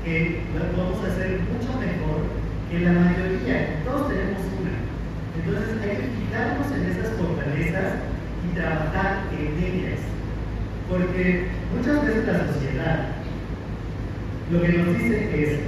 que 0.00 0.46
las 0.56 0.72
podemos 0.72 1.04
hacer 1.04 1.44
mucho 1.44 1.76
mejor 1.76 2.24
que 2.70 2.80
la 2.80 2.92
mayoría. 2.92 3.84
Todos 3.84 4.08
tenemos 4.08 4.40
una. 4.56 4.74
Entonces 5.36 5.76
hay 5.82 5.92
que 5.92 6.08
fijarnos 6.24 6.72
en 6.72 6.82
esas 6.88 7.12
fortalezas 7.20 8.08
trabajar 8.98 9.22
en 9.32 9.64
ellas. 9.64 10.00
Porque 10.88 11.48
muchas 11.76 12.06
veces 12.06 12.26
la 12.26 12.46
sociedad 12.46 13.08
lo 14.50 14.62
que 14.62 14.68
nos 14.68 14.98
dice 14.98 15.44
es, 15.44 15.60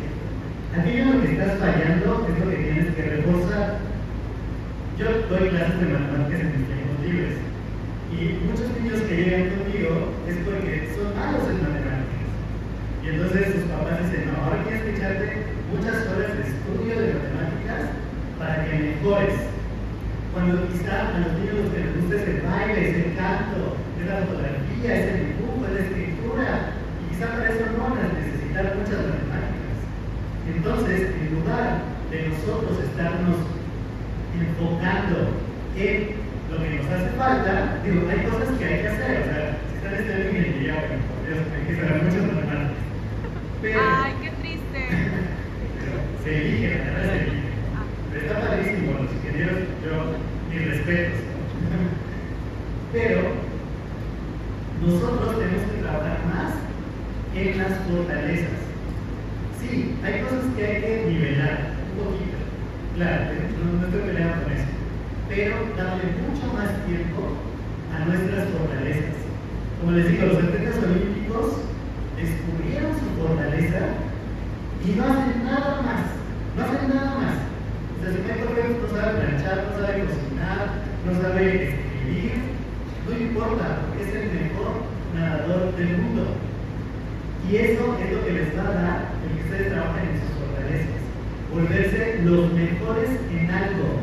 aquello 0.78 1.02
en 1.02 1.12
lo 1.12 1.22
que 1.22 1.32
estás 1.32 1.58
fallando 1.58 2.26
es 2.28 2.44
lo 2.44 2.50
que 2.50 2.56
tienes 2.56 2.94
que 2.94 3.02
reforzar. 3.02 3.78
Yo 4.98 5.06
doy 5.28 5.48
clases 5.50 5.80
de 5.80 5.86
matemáticas 5.86 6.40
en 6.40 6.52
mis 6.56 6.66
tiempos 6.68 7.04
libres 7.04 7.36
y 8.10 8.20
muchos 8.44 8.68
niños 8.80 9.00
que 9.02 9.16
llegan 9.16 9.50
conmigo 9.50 10.12
es 10.28 10.36
porque 10.44 10.88
son 10.96 11.14
malos 11.16 11.44
en 11.48 11.60
matemáticas. 11.60 12.28
Y 13.04 13.08
entonces 13.08 13.54
sus 13.54 13.64
papás 13.64 14.00
dicen, 14.04 14.32
no, 14.32 14.44
ahora 14.44 14.64
tienes 14.64 14.82
que 14.82 14.96
echarte 14.96 15.44
muchas 15.72 16.06
horas 16.08 16.32
de 16.36 16.42
estudio 16.48 17.00
de 17.00 17.14
matemáticas 17.20 17.80
para 18.38 18.64
que 18.64 18.78
mejores. 18.78 19.49
Cuando 20.32 20.68
quizá 20.68 21.10
a 21.10 21.18
los 21.18 21.32
niños 21.38 21.66
lo 21.66 21.72
que 21.74 21.80
les 21.80 21.96
gusta 21.96 22.14
es 22.14 22.28
el 22.28 22.40
baile, 22.46 22.90
es 22.90 22.96
el 22.96 23.16
canto, 23.16 23.74
es 23.98 24.06
la 24.06 24.22
fotografía, 24.30 24.94
es 24.94 25.06
el 25.10 25.26
dibujo, 25.26 25.66
es 25.66 25.74
la 25.74 25.82
escritura, 25.90 26.46
y 26.70 27.02
quizá 27.10 27.26
para 27.34 27.50
eso 27.50 27.66
no 27.74 27.82
van 27.82 27.98
a 27.98 28.14
necesitar 28.14 28.64
muchas 28.78 29.10
matemáticas. 29.10 29.76
Entonces, 30.46 30.98
en 31.18 31.34
lugar 31.34 31.82
de 32.14 32.28
nosotros 32.30 32.78
estarnos 32.78 33.42
enfocando 34.38 35.34
en 35.74 36.14
lo 36.46 36.62
que 36.62 36.78
nos 36.78 36.86
hace 36.94 37.10
falta, 37.18 37.82
digo, 37.82 38.06
hay 38.06 38.22
cosas 38.30 38.54
que 38.54 38.64
hay 38.64 38.80
que 38.82 38.88
hacer, 38.88 39.14
o 39.18 39.24
sea, 39.26 39.58
si 39.66 39.76
están 39.82 39.94
estudiando 39.98 40.30
ingeniería, 40.30 40.74
bueno, 40.78 41.02
por 41.10 41.18
Dios, 41.26 41.42
hay 41.42 41.62
que 41.66 41.74
saber 41.74 42.02
muchas 42.06 42.22
matemáticas. 42.22 42.78
Pero, 43.62 43.80
Ay, 43.82 44.12
qué 44.22 44.30
triste. 44.38 44.78
se 46.22 46.30
elige, 46.38 46.78
la 46.78 46.84
carrera 46.84 47.12
se 47.12 47.18
elige. 47.18 47.39
Está 48.30 48.46
padrísimo, 48.46 48.92
los 48.92 49.10
ingenieros, 49.10 49.58
yo, 49.82 50.14
mis 50.50 50.68
respetos. 50.70 51.18
Pero 52.92 53.20
nosotros 54.86 55.38
tenemos 55.40 55.66
que 55.66 55.82
trabajar 55.82 56.18
más 56.30 56.54
en 57.34 57.58
las 57.58 57.74
fortalezas. 57.90 58.54
Sí, 59.58 59.96
hay 60.04 60.22
cosas 60.22 60.46
que 60.54 60.64
hay 60.64 60.80
que 60.80 61.06
nivelar 61.10 61.74
un 61.90 62.04
poquito. 62.06 62.38
Claro, 62.94 63.34
no, 63.34 63.80
no 63.80 63.86
estoy 63.86 64.00
peleando 64.00 64.44
con 64.44 64.52
eso. 64.52 64.70
Pero 65.28 65.56
darle 65.76 66.04
mucho 66.22 66.54
más 66.54 66.86
tiempo 66.86 67.34
a 67.90 68.04
nuestras 68.06 68.46
fortalezas. 68.54 69.18
Como 69.80 69.90
les 69.90 70.06
digo, 70.06 70.26
los 70.26 70.38
atletas 70.38 70.78
olímpicos 70.78 71.66
descubrieron 72.14 72.94
su 72.94 73.10
fortaleza 73.18 74.06
y 74.86 74.88
no 74.94 75.02
hacen 75.02 75.44
nada 75.44 75.82
más. 75.82 76.14
No 76.54 76.62
hacen 76.62 76.94
nada 76.94 77.18
más. 77.18 77.49
Sea, 78.00 78.12
si 78.12 78.18
Phelps 78.24 78.80
no 78.80 78.88
sabe 78.96 79.20
planchar, 79.20 79.56
no 79.68 79.76
sabe 79.76 80.04
cocinar, 80.08 80.72
no 81.04 81.12
sabe 81.20 81.68
escribir, 81.68 82.32
no 83.04 83.12
importa, 83.12 83.66
porque 83.84 84.08
es 84.08 84.14
el 84.16 84.40
mejor 84.40 84.88
nadador 85.12 85.76
del 85.76 85.98
mundo. 85.98 86.24
Y 87.44 87.56
eso 87.56 87.98
es 88.00 88.12
lo 88.12 88.24
que 88.24 88.32
les 88.32 88.56
va 88.56 88.62
a 88.62 88.72
dar 88.72 88.98
el 89.20 89.36
que 89.36 89.44
ustedes 89.44 89.72
trabajen 89.72 90.08
en 90.08 90.16
sus 90.16 90.32
fortalezas. 90.32 91.02
Volverse 91.52 92.20
los 92.24 92.52
mejores 92.54 93.10
en 93.28 93.50
algo. 93.50 94.00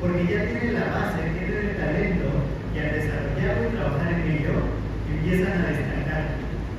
Porque 0.00 0.22
ya 0.22 0.46
tienen 0.46 0.74
la 0.78 0.86
base, 0.94 1.18
tienen 1.34 1.74
el 1.74 1.76
talento, 1.76 2.28
y 2.70 2.78
al 2.78 2.92
desarrollarlo 3.02 3.66
y 3.66 3.74
trabajar 3.74 4.12
en 4.14 4.30
ello, 4.30 4.54
empiezan 5.10 5.58
a 5.58 5.74
destacar. 5.74 6.24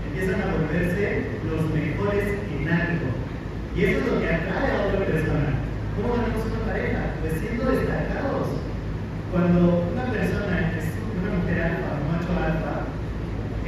Empiezan 0.08 0.40
a 0.40 0.56
volverse 0.56 1.36
los 1.52 1.68
mejores 1.76 2.28
en 2.48 2.64
algo. 2.70 3.08
Y 3.76 3.84
eso 3.84 4.00
es 4.00 4.08
lo 4.08 4.20
que 4.22 4.30
atrae 4.30 4.72
a 4.72 4.88
otra 4.88 5.04
persona. 5.04 5.59
¿Cómo 6.00 6.16
ganamos 6.16 6.48
una 6.48 6.64
pareja? 6.64 7.12
Pues 7.20 7.34
siendo 7.44 7.76
destacados. 7.76 8.48
Cuando 9.36 9.84
una 9.92 10.06
persona 10.08 10.72
es 10.80 10.96
una 10.96 11.36
mujer 11.36 11.60
alfa, 11.60 12.00
un 12.00 12.08
macho 12.08 12.32
alfa, 12.40 12.88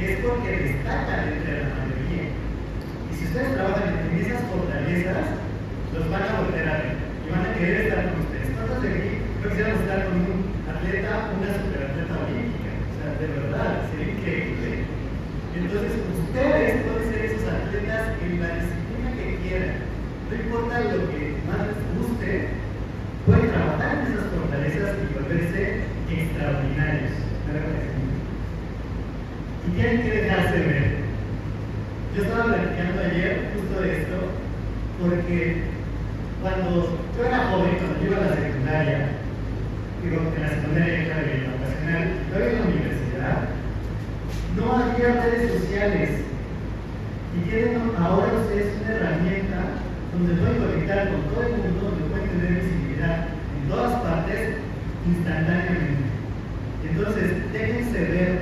es 0.00 0.16
porque 0.24 0.48
destaca 0.48 1.28
entre 1.28 1.60
la 1.60 1.76
mayoría. 1.76 2.32
Y 2.32 3.12
si 3.12 3.28
ustedes 3.28 3.52
trabajan 3.52 4.00
en 4.00 4.16
esas 4.16 4.48
fortalezas, 4.48 5.28
los 5.92 6.08
van 6.08 6.24
a 6.24 6.40
volver 6.40 6.68
a 6.72 6.80
ver 6.80 6.96
y 7.20 7.28
van 7.28 7.44
a 7.44 7.52
querer 7.52 7.76
estar 7.84 8.00
con 8.00 8.24
ustedes. 8.24 8.48
¿Cuántos 8.56 8.80
de 8.80 8.88
aquí 8.88 9.12
no 9.20 9.48
quisieran 9.52 9.76
estar 9.76 10.00
con 10.08 10.16
un 10.24 10.40
atleta, 10.72 11.12
una 11.36 11.50
superatleta 11.52 12.14
olímpica? 12.16 12.72
O 12.80 12.94
sea, 12.96 13.08
de 13.20 13.28
verdad, 13.28 13.70
sería 13.92 14.08
increíble. 14.08 14.88
Entonces, 15.52 15.92
ustedes 16.00 16.80
pueden 16.80 17.04
ser 17.12 17.20
esos 17.28 17.44
atletas 17.44 18.16
en 18.24 18.40
la 18.40 18.50
disciplina 18.56 19.08
que 19.20 19.36
quieran. 19.44 19.92
No 20.32 20.40
importa 20.40 20.80
lo 20.80 21.12
que 21.12 21.36
más 21.44 21.60
les 21.68 21.76
guste, 21.92 22.48
pueden 23.26 23.52
trabajar 23.52 24.00
en 24.00 24.12
esas 24.16 24.32
fortalezas 24.32 24.96
y 24.96 25.12
volverse 25.12 25.84
extraordinarios. 26.08 27.12
¿Me 27.44 27.52
parece? 27.52 27.92
Y 29.68 29.70
tienen 29.76 30.02
que 30.02 30.22
dejarse 30.22 30.56
ver. 30.56 30.86
Yo 32.16 32.22
estaba 32.22 32.44
platicando 32.44 33.02
ayer 33.02 33.52
justo 33.52 33.82
de 33.82 33.92
esto, 33.92 34.16
porque 35.00 35.36
cuando 36.40 36.96
yo 37.12 37.26
era 37.26 37.52
joven, 37.52 37.76
cuando 37.76 38.00
yo 38.00 38.06
iba 38.08 38.16
a 38.16 38.30
la 38.32 38.36
secundaria, 38.36 38.98
digo, 40.02 40.16
en 40.16 40.42
la 40.42 40.48
secundaria 40.48 41.04
claro, 41.04 41.28
en 41.28 41.44
la 41.44 41.52
vocacional, 41.60 42.04
todavía 42.32 42.48
en 42.48 42.56
la 42.56 42.68
universidad, 42.72 43.36
no 44.56 44.64
había 44.80 45.20
redes 45.20 45.60
sociales. 45.60 46.10
Y 47.36 47.48
tienen 47.48 47.92
ustedes 48.52 48.74
una 48.84 48.94
herramienta 48.94 49.64
donde 50.12 50.34
pueden 50.34 50.58
conectar 50.60 51.08
con 51.08 51.22
todo 51.32 51.42
el 51.42 51.56
mundo, 51.56 51.88
donde 51.88 52.04
pueden 52.12 52.28
tener 52.28 52.52
visibilidad 52.60 53.28
en 53.32 53.68
todas 53.70 53.92
partes 54.02 54.40
instantáneamente. 55.08 56.04
Entonces, 56.84 57.52
déjense 57.52 57.98
ver 57.98 58.32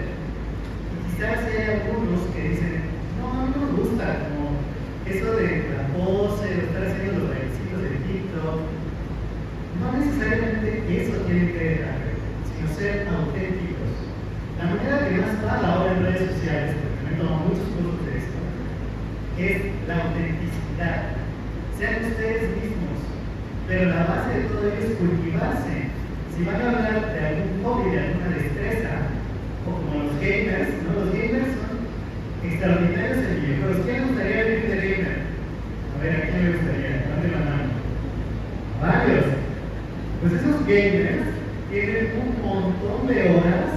quizás 1.06 1.46
hay 1.46 1.86
algunos 1.86 2.26
que 2.34 2.42
dicen, 2.42 2.82
no, 3.20 3.30
a 3.30 3.46
no 3.54 3.54
me 3.54 3.70
gusta 3.78 4.26
como 4.26 4.58
eso 5.06 5.30
de 5.36 5.70
la 5.78 5.86
pose, 5.94 6.42
de 6.42 6.58
estar 6.58 6.82
haciendo 6.90 7.20
los 7.20 7.28
bailecitos 7.30 7.78
de 7.78 7.90
TikTok. 8.02 8.58
No 9.78 9.86
necesariamente 9.94 10.90
eso 10.90 11.22
tiene 11.22 11.52
que 11.52 11.64
dejar, 11.70 11.98
sino 12.50 12.66
ser 12.74 13.06
auténticos. 13.06 13.94
La 14.58 14.74
manera 14.74 15.06
que 15.06 15.22
más 15.22 15.38
va 15.46 15.54
ahora 15.54 15.92
en 15.94 16.02
redes 16.02 16.34
sociales, 16.34 16.74
porque 16.82 16.98
me 17.06 17.14
he 17.14 17.18
tomado 17.22 17.46
muchos 17.46 17.68
cursos 17.78 18.06
de 18.06 18.18
esto, 18.18 18.38
es 19.38 19.69
la 19.90 20.04
autenticidad. 20.06 21.18
Sean 21.76 22.04
ustedes 22.06 22.54
mismos, 22.62 22.98
pero 23.66 23.90
la 23.90 24.06
base 24.06 24.38
de 24.38 24.44
todo 24.46 24.70
ello 24.70 24.86
es 24.86 24.96
cultivarse. 25.02 25.90
Si 26.30 26.44
van 26.44 26.62
a 26.62 26.68
hablar 26.70 27.12
de 27.12 27.20
algún 27.26 27.64
hobby, 27.64 27.90
de 27.90 27.98
alguna 27.98 28.28
destreza, 28.38 29.10
o 29.66 29.70
como 29.74 30.04
los 30.04 30.14
gamers, 30.22 30.70
¿no? 30.86 30.90
Los 30.94 31.10
gamers 31.10 31.58
son 31.58 31.74
extraordinarios 32.46 33.18
en 33.18 33.34
videojuegos. 33.42 33.84
¿Quién 33.84 34.06
gustaría 34.06 34.44
vivir 34.44 34.70
de 34.70 34.76
gamer? 34.78 35.18
A 35.90 36.02
ver, 36.02 36.12
¿a 36.14 36.26
quién 36.30 36.44
le 36.44 36.52
gustaría? 36.54 36.92
¿Dónde 37.10 37.28
la 37.34 37.42
mano? 37.50 37.68
Varios. 38.80 39.26
Pues 40.20 40.32
esos 40.38 40.66
gamers 40.70 41.26
tienen 41.70 42.06
un 42.14 42.30
montón 42.46 43.06
de 43.08 43.18
horas 43.34 43.74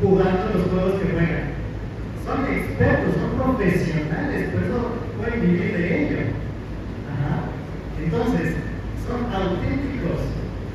jugando 0.00 0.44
los 0.54 0.70
juegos 0.70 1.00
que 1.00 1.10
juegan. 1.10 1.56
Son 2.22 2.38
expertos, 2.54 3.14
son 3.18 3.30
profesionales 3.34 4.45
vivir 5.40 5.76
de 5.76 6.02
ello. 6.02 6.18
Entonces, 8.02 8.54
son 9.06 9.26
auténticos. 9.32 10.20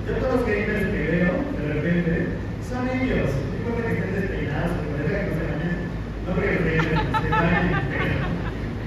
Yo 0.08 0.18
todos 0.18 0.36
los 0.36 0.46
gamers 0.46 0.86
que 0.92 1.02
veo, 1.12 1.32
de 1.58 1.74
repente, 1.74 2.28
son 2.68 2.90
ellos. 2.90 3.30
No 3.32 3.56
importa 3.58 3.88
que 3.88 3.94
estén 3.94 4.16
despeinados, 4.16 4.72
que 4.78 4.92
parezca 4.92 5.26
que 5.26 5.36
se 5.36 5.44
no 6.22 6.36
que 6.36 6.48
se 6.52 7.30
bañen, 7.30 7.76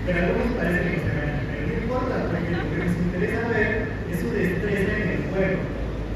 pero 0.04 0.19
algunos 0.19 0.52
parecen 0.59 0.93
que 0.93 1.00
se 1.00 1.12
bañan. 1.14 1.40
Pero 1.49 1.66
no 1.66 1.83
importa, 1.83 2.14
porque 2.28 2.50
lo 2.52 2.64
que 2.69 2.78
nos 2.85 2.95
interesa 3.00 3.49
ver 3.49 3.71
es 4.11 4.16
su 4.21 4.28
destreza 4.31 4.93
en 4.93 5.09
el 5.09 5.23
juego. 5.33 5.59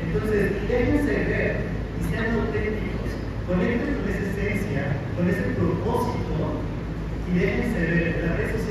Entonces, 0.04 0.44
déjense 0.68 1.14
ver 1.28 1.52
y 1.96 2.00
sean 2.10 2.28
auténticos. 2.38 3.10
Conecten 3.48 3.94
con 3.96 4.04
esa 4.04 4.24
esencia, 4.28 4.82
con 5.16 5.24
ese 5.28 5.44
propósito 5.56 6.60
y 7.24 7.38
déjense 7.38 7.80
ver 7.80 8.07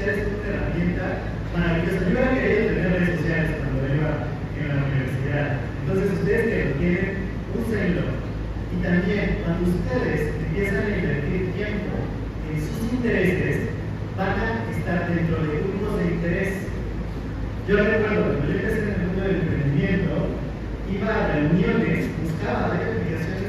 este 0.08 0.22
es 0.22 0.28
una 0.40 0.48
herramienta 0.56 1.04
maravillosa. 1.52 2.00
Yo 2.00 2.16
hubiera 2.16 2.32
querido 2.32 2.64
tener 2.72 2.92
redes 2.96 3.20
sociales 3.20 3.52
cuando 3.60 3.84
iba 3.92 4.12
en 4.56 4.68
la 4.72 4.76
universidad. 4.88 5.48
Entonces, 5.84 6.08
ustedes 6.16 6.44
que 6.48 6.64
lo 6.64 6.72
tienen, 6.80 7.12
úsenlo. 7.52 8.04
Y 8.72 8.76
también, 8.88 9.44
cuando 9.44 9.68
ustedes 9.68 10.32
empiezan 10.48 10.80
a 10.80 10.96
invertir 10.96 11.52
tiempo 11.60 11.92
en 12.48 12.56
sus 12.56 12.80
intereses, 12.88 13.68
van 14.16 14.32
a 14.40 14.48
estar 14.72 15.12
dentro 15.12 15.44
de 15.44 15.60
grupos 15.60 16.00
de 16.00 16.06
interés. 16.08 16.54
Yo 17.68 17.76
recuerdo, 17.76 18.32
cuando 18.32 18.48
yo 18.48 18.60
empecé 18.64 18.80
en 18.80 18.88
el 18.88 19.08
mundo 19.12 19.22
del 19.28 19.44
emprendimiento, 19.44 20.12
iba 20.88 21.10
a 21.12 21.36
reuniones, 21.36 22.08
buscaba 22.24 22.80
ver 22.80 22.96
aplicaciones 22.96 23.47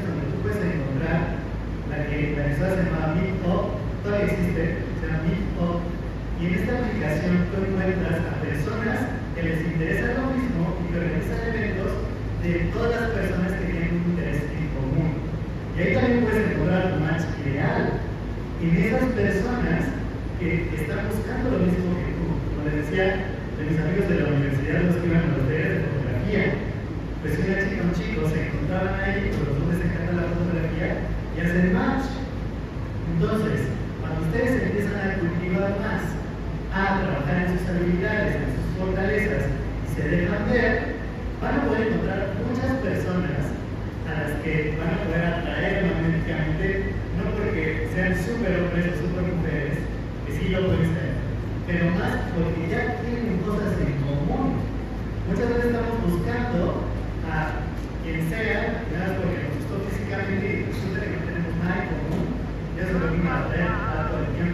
barrera 63.49 63.65
está. 63.65 64.49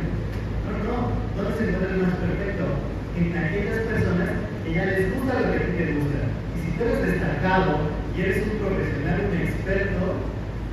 No, 0.86 1.44
no, 1.44 1.58
se 1.58 1.64
encuentra 1.64 1.96
el 1.96 2.02
más 2.02 2.16
perfecto? 2.16 2.66
En 3.18 3.38
aquellas 3.38 3.80
personas 3.88 4.30
que 4.64 4.74
ya 4.74 4.86
les 4.86 5.14
gusta 5.14 5.40
lo 5.40 5.52
que 5.52 5.58
a 5.58 5.66
ti 5.66 5.72
te 5.78 5.94
gusta. 5.94 6.20
Y 6.56 6.60
si 6.62 6.78
tú 6.78 6.84
eres 6.84 7.02
destacado 7.02 7.80
y 8.16 8.22
eres 8.22 8.44
un 8.48 8.58
profesional, 8.60 9.22
un 9.32 9.42
experto, 9.42 10.02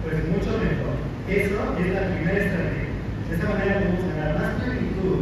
pues 0.02 0.16
mucho 0.28 0.50
mejor. 0.58 0.94
Eso 1.28 1.58
es 1.78 1.88
la 1.94 2.08
primera 2.10 2.38
estrategia. 2.38 2.92
De 3.28 3.34
esta 3.34 3.48
manera 3.48 3.78
podemos 3.78 4.04
ganar 4.14 4.38
más 4.38 4.62
plenitud 4.62 5.21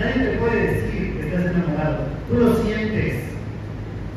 Nadie 0.00 0.30
te 0.30 0.38
puede 0.38 0.60
decir 0.66 1.12
que 1.12 1.26
estás 1.28 1.52
enamorado. 1.52 2.06
Tú 2.30 2.36
lo 2.38 2.56
sientes. 2.64 3.16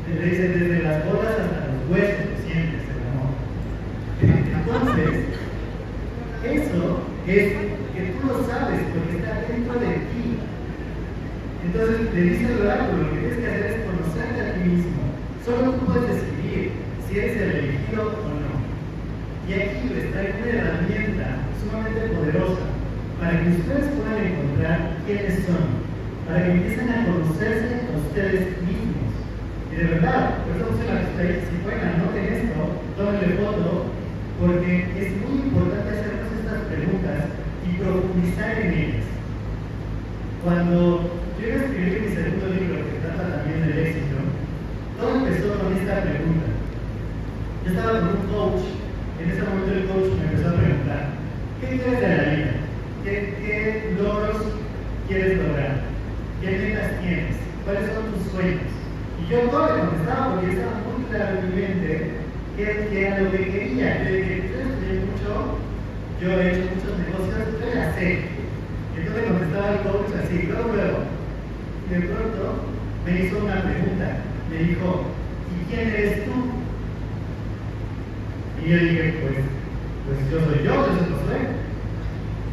Desde, 0.08 0.48
desde 0.48 0.82
las 0.82 1.04
bolas 1.04 1.32
hasta 1.32 1.68
los 1.68 1.90
huesos 1.90 2.24
lo 2.24 2.36
sientes 2.40 2.80
el 2.88 3.04
amor. 3.12 3.36
Entonces, 4.54 5.14
eso 6.42 6.88
es 7.26 7.52
que 7.92 8.00
tú 8.18 8.26
lo 8.26 8.46
sabes 8.46 8.80
porque 8.94 9.16
está 9.18 9.32
dentro 9.46 9.74
de 9.78 9.92
ti. 10.08 10.24
Entonces, 11.66 12.10
te 12.14 12.20
dice 12.20 12.44
el 12.44 12.62
oráculo, 12.62 13.02
lo 13.02 13.10
que 13.12 13.18
tienes 13.20 13.38
que 13.38 13.46
hacer 13.46 13.66
es 13.66 13.73
conocer 27.24 27.53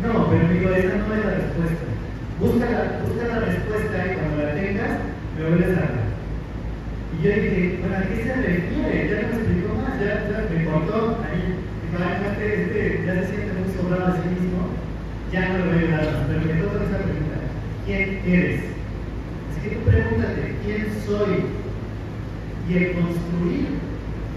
No, 0.02 0.28
pero 0.32 0.50
digo, 0.50 0.70
esa 0.74 0.98
no 0.98 1.14
es 1.14 1.26
la 1.26 1.32
respuesta. 1.38 1.86
Busca 2.40 2.66
la, 2.66 3.06
busca 3.06 3.28
la 3.28 3.40
respuesta 3.46 3.98
y 4.02 4.16
cuando 4.18 4.44
la 4.44 4.54
tengas, 4.56 4.98
me 5.38 5.46
vuelves 5.46 5.78
a 5.78 5.82
hablar. 5.86 6.10
Y 7.14 7.24
yo 7.24 7.30
dije, 7.30 7.80
bueno, 7.82 7.98
¿a 7.98 8.10
qué 8.10 8.16
se 8.18 8.34
refiere? 8.34 9.10
Ya 9.10 9.22
no 9.22 9.28
me 9.30 9.38
explicó 9.38 9.70
más, 9.78 10.00
ya, 10.02 10.26
ya 10.26 10.50
me 10.50 10.66
contó, 10.66 11.22
ahí, 11.22 11.54
este, 11.94 12.64
este, 12.64 13.06
ya 13.06 13.14
se 13.14 13.28
siente 13.30 13.54
muy 13.54 13.70
sobrado 13.78 14.10
a 14.10 14.18
sí 14.18 14.26
mismo, 14.26 14.74
ya 15.32 15.50
no 15.50 15.58
lo 15.60 15.66
voy 15.70 15.86
a 15.86 15.98
dar 15.98 16.06
más. 16.18 16.26
Pero 16.26 16.42
me 16.50 16.62
toca 16.66 16.82
esa 16.82 16.98
pregunta, 16.98 17.38
¿quién 17.86 18.22
eres? 18.26 18.62
Así 19.54 19.70
que 19.70 19.76
tú 19.76 19.82
pregúntate, 19.86 20.56
¿quién 20.66 20.88
soy? 21.06 21.46
Y 22.66 22.74
el 22.74 22.94
construir 22.94 23.70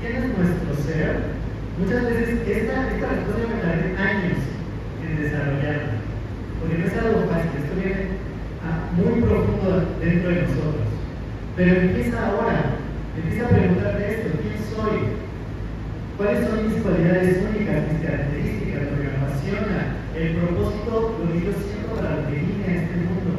quién 0.00 0.12
es 0.12 0.28
nuestro 0.28 0.76
ser, 0.84 1.40
muchas 1.80 2.04
veces 2.04 2.36
esta, 2.44 2.92
esta 2.92 3.08
respuesta 3.16 3.48
me 3.48 3.96
la 3.96 4.10
años 4.10 4.53
en 5.14 5.22
desarrollarla. 5.22 5.94
Porque 6.60 6.78
no 6.78 6.84
es 6.86 6.96
algo 6.98 7.20
fácil, 7.30 7.50
esto 7.54 7.74
viene 7.78 8.18
a- 8.66 8.82
muy 8.98 9.20
profundo 9.22 9.70
dentro 10.00 10.28
de 10.30 10.42
nosotros. 10.42 10.86
Pero 11.56 11.70
empieza 11.80 12.16
ahora, 12.26 12.58
empieza 13.16 13.46
a 13.46 13.48
preguntarte 13.54 14.02
esto, 14.10 14.28
¿quién 14.42 14.58
soy? 14.74 14.98
¿Cuáles 16.16 16.46
son 16.46 16.58
mis 16.66 16.82
cualidades 16.82 17.42
únicas, 17.42 17.90
mis 17.90 18.02
características, 18.06 18.82
lo 18.82 18.94
que 18.98 19.02
me 19.06 19.16
apasiona? 19.18 19.78
El 20.14 20.28
propósito, 20.38 21.18
lo 21.20 21.26
que 21.32 21.40
yo 21.46 21.52
siento 21.58 21.90
para 21.98 22.16
lo 22.16 22.26
que 22.26 22.38
vine 22.38 22.64
a 22.66 22.74
este 22.82 22.96
mundo. 23.02 23.32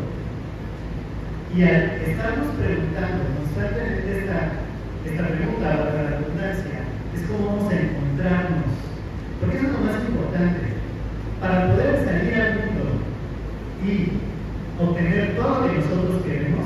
Y 1.56 1.64
al 1.64 1.82
estarnos 2.04 2.52
preguntando 2.60 3.20
constantemente 3.40 4.12
esta, 4.20 4.40
esta 5.08 5.24
pregunta, 5.24 5.68
la 5.72 6.20
redundancia, 6.20 6.84
es 7.16 7.22
cómo 7.32 7.48
vamos 7.48 7.72
a 7.72 7.80
encontrarnos. 7.80 8.76
Porque 9.40 9.56
eso 9.58 9.68
es 9.68 9.72
lo 9.74 9.80
más 9.80 10.04
importante. 10.04 10.75
Para 11.40 11.72
poder 11.72 12.06
salir 12.06 12.34
al 12.36 12.56
mundo 12.56 12.86
y 13.86 14.18
obtener 14.82 15.36
todo 15.36 15.62
lo 15.62 15.68
que 15.68 15.78
nosotros 15.78 16.24
queremos, 16.24 16.66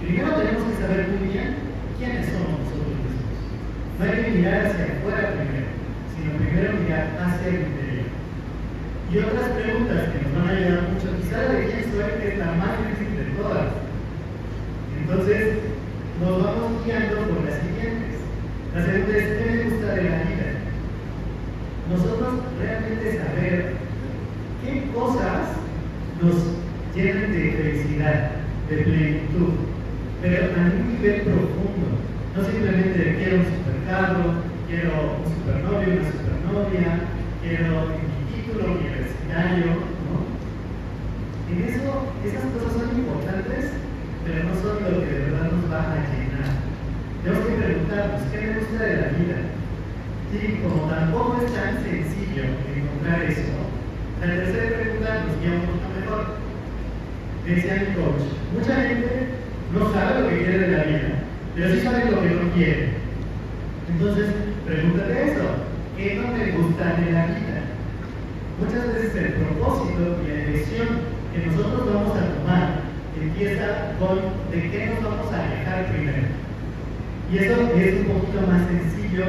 primero 0.00 0.32
tenemos 0.32 0.62
que 0.64 0.82
saber 0.82 1.08
muy 1.08 1.28
bien 1.32 1.54
quiénes 1.98 2.26
somos 2.26 2.60
nosotros 2.60 2.98
mismos. 2.98 3.32
No 3.98 4.04
hay 4.04 4.24
que 4.24 4.30
mirar 4.30 4.66
hacia 4.66 4.84
afuera 4.84 5.34
primero, 5.38 5.68
sino 6.12 6.28
primero 6.38 6.82
mirar 6.82 7.04
hacia 7.22 7.48
el 7.48 7.62
interior. 7.62 8.08
Y 9.12 9.18
otras 9.18 9.48
preguntas 9.54 10.08
que 10.10 10.18
nos 10.24 10.32
van 10.34 10.48
a 10.48 10.56
ayudar 10.56 10.82
mucho, 10.88 11.16
quizá 11.20 11.36
la 11.42 11.54
de 11.54 11.66
quién 11.66 11.84
soy, 11.92 12.20
que 12.20 12.28
es 12.32 12.38
la 12.38 12.52
más 12.58 12.74
difícil 12.80 13.16
de 13.16 13.26
todas. 13.38 13.68
Entonces, 14.98 15.58
nos 16.20 16.42
vamos 16.42 16.84
guiando 16.84 17.16
por 17.28 17.44
las 17.44 17.60
siguientes. 17.60 18.22
La 18.74 18.84
segunda 18.84 19.16
es, 19.16 19.24
¿qué 19.36 19.44
me 19.50 19.64
gusta 19.68 19.88
de 19.94 20.02
la 20.02 20.16
vida? 20.24 20.48
Nosotros 21.90 22.32
realmente 22.58 23.18
saber 23.18 23.81
cosas 24.80 25.56
nos 26.20 26.34
llenan 26.94 27.32
de 27.32 27.52
felicidad, 27.52 28.30
de 28.68 28.76
plenitud, 28.76 29.52
pero 30.20 30.44
a 30.44 30.60
un 30.60 30.92
nivel 30.92 31.22
profundo. 31.22 31.86
No 32.36 32.44
simplemente 32.44 33.16
quiero 33.18 33.36
un 33.38 33.44
supercarro, 33.44 34.24
quiero 34.68 35.20
un 35.20 35.28
supernovio, 35.28 36.00
una 36.00 36.10
supernovia, 36.10 36.88
quiero 37.42 37.92
mi 37.92 38.16
título 38.32 38.78
universitario, 38.78 39.66
¿no? 40.06 40.16
En 41.50 41.56
eso, 41.68 42.08
esas 42.24 42.44
cosas 42.56 42.72
son 42.72 42.96
importantes, 42.96 43.76
pero 44.24 44.44
no 44.48 44.54
son 44.56 44.80
lo 44.80 45.00
que 45.00 45.12
de 45.12 45.20
verdad 45.28 45.52
nos 45.52 45.70
va 45.70 45.92
a 45.92 46.06
llenar. 46.08 46.56
Tenemos 47.22 47.44
que 47.46 47.60
preguntarnos, 47.60 48.22
¿qué 48.32 48.40
me 48.40 48.58
gusta 48.58 48.84
de 48.84 48.96
la 48.96 49.08
vida? 49.18 49.38
Y 50.32 50.62
como 50.64 50.88
tampoco 50.88 51.36
es 51.44 51.52
tan 51.52 51.84
sencillo 51.84 52.44
encontrar 52.72 53.22
eso, 53.28 53.61
la 54.26 54.36
tercera 54.36 54.76
pregunta 54.78 55.24
nos 55.26 55.40
guía 55.40 55.58
un 55.58 55.66
poco 55.66 55.86
mejor. 55.98 56.22
Decía 57.44 57.74
mi 57.74 57.94
coach, 57.98 58.22
mucha 58.54 58.74
gente 58.86 59.10
no 59.74 59.92
sabe 59.92 60.20
lo 60.20 60.28
que 60.28 60.38
quiere 60.38 60.58
de 60.58 60.76
la 60.76 60.84
vida, 60.84 61.08
pero 61.56 61.74
sí 61.74 61.80
sabe 61.80 62.10
lo 62.10 62.22
que 62.22 62.30
no 62.30 62.52
quiere. 62.54 62.88
Entonces, 63.90 64.26
pregúntate 64.64 65.32
eso, 65.32 65.42
¿qué 65.96 66.14
no 66.14 66.38
te 66.38 66.52
gusta 66.52 66.84
de 67.02 67.12
la 67.12 67.26
vida? 67.26 67.66
Muchas 68.60 68.94
veces 68.94 69.16
el 69.16 69.32
propósito 69.32 70.22
y 70.22 70.28
la 70.28 70.42
elección 70.44 70.88
que 71.34 71.46
nosotros 71.46 71.92
vamos 71.92 72.16
a 72.16 72.34
tomar 72.38 72.82
empieza 73.20 73.92
con 73.98 74.18
de 74.50 74.70
qué 74.70 74.86
nos 74.86 75.02
vamos 75.02 75.32
a 75.32 75.44
alejar 75.44 75.86
primero. 75.90 76.28
Y 77.32 77.38
eso 77.38 77.54
es 77.74 77.94
un 78.00 78.06
poquito 78.06 78.46
más 78.46 78.62
sencillo 78.68 79.24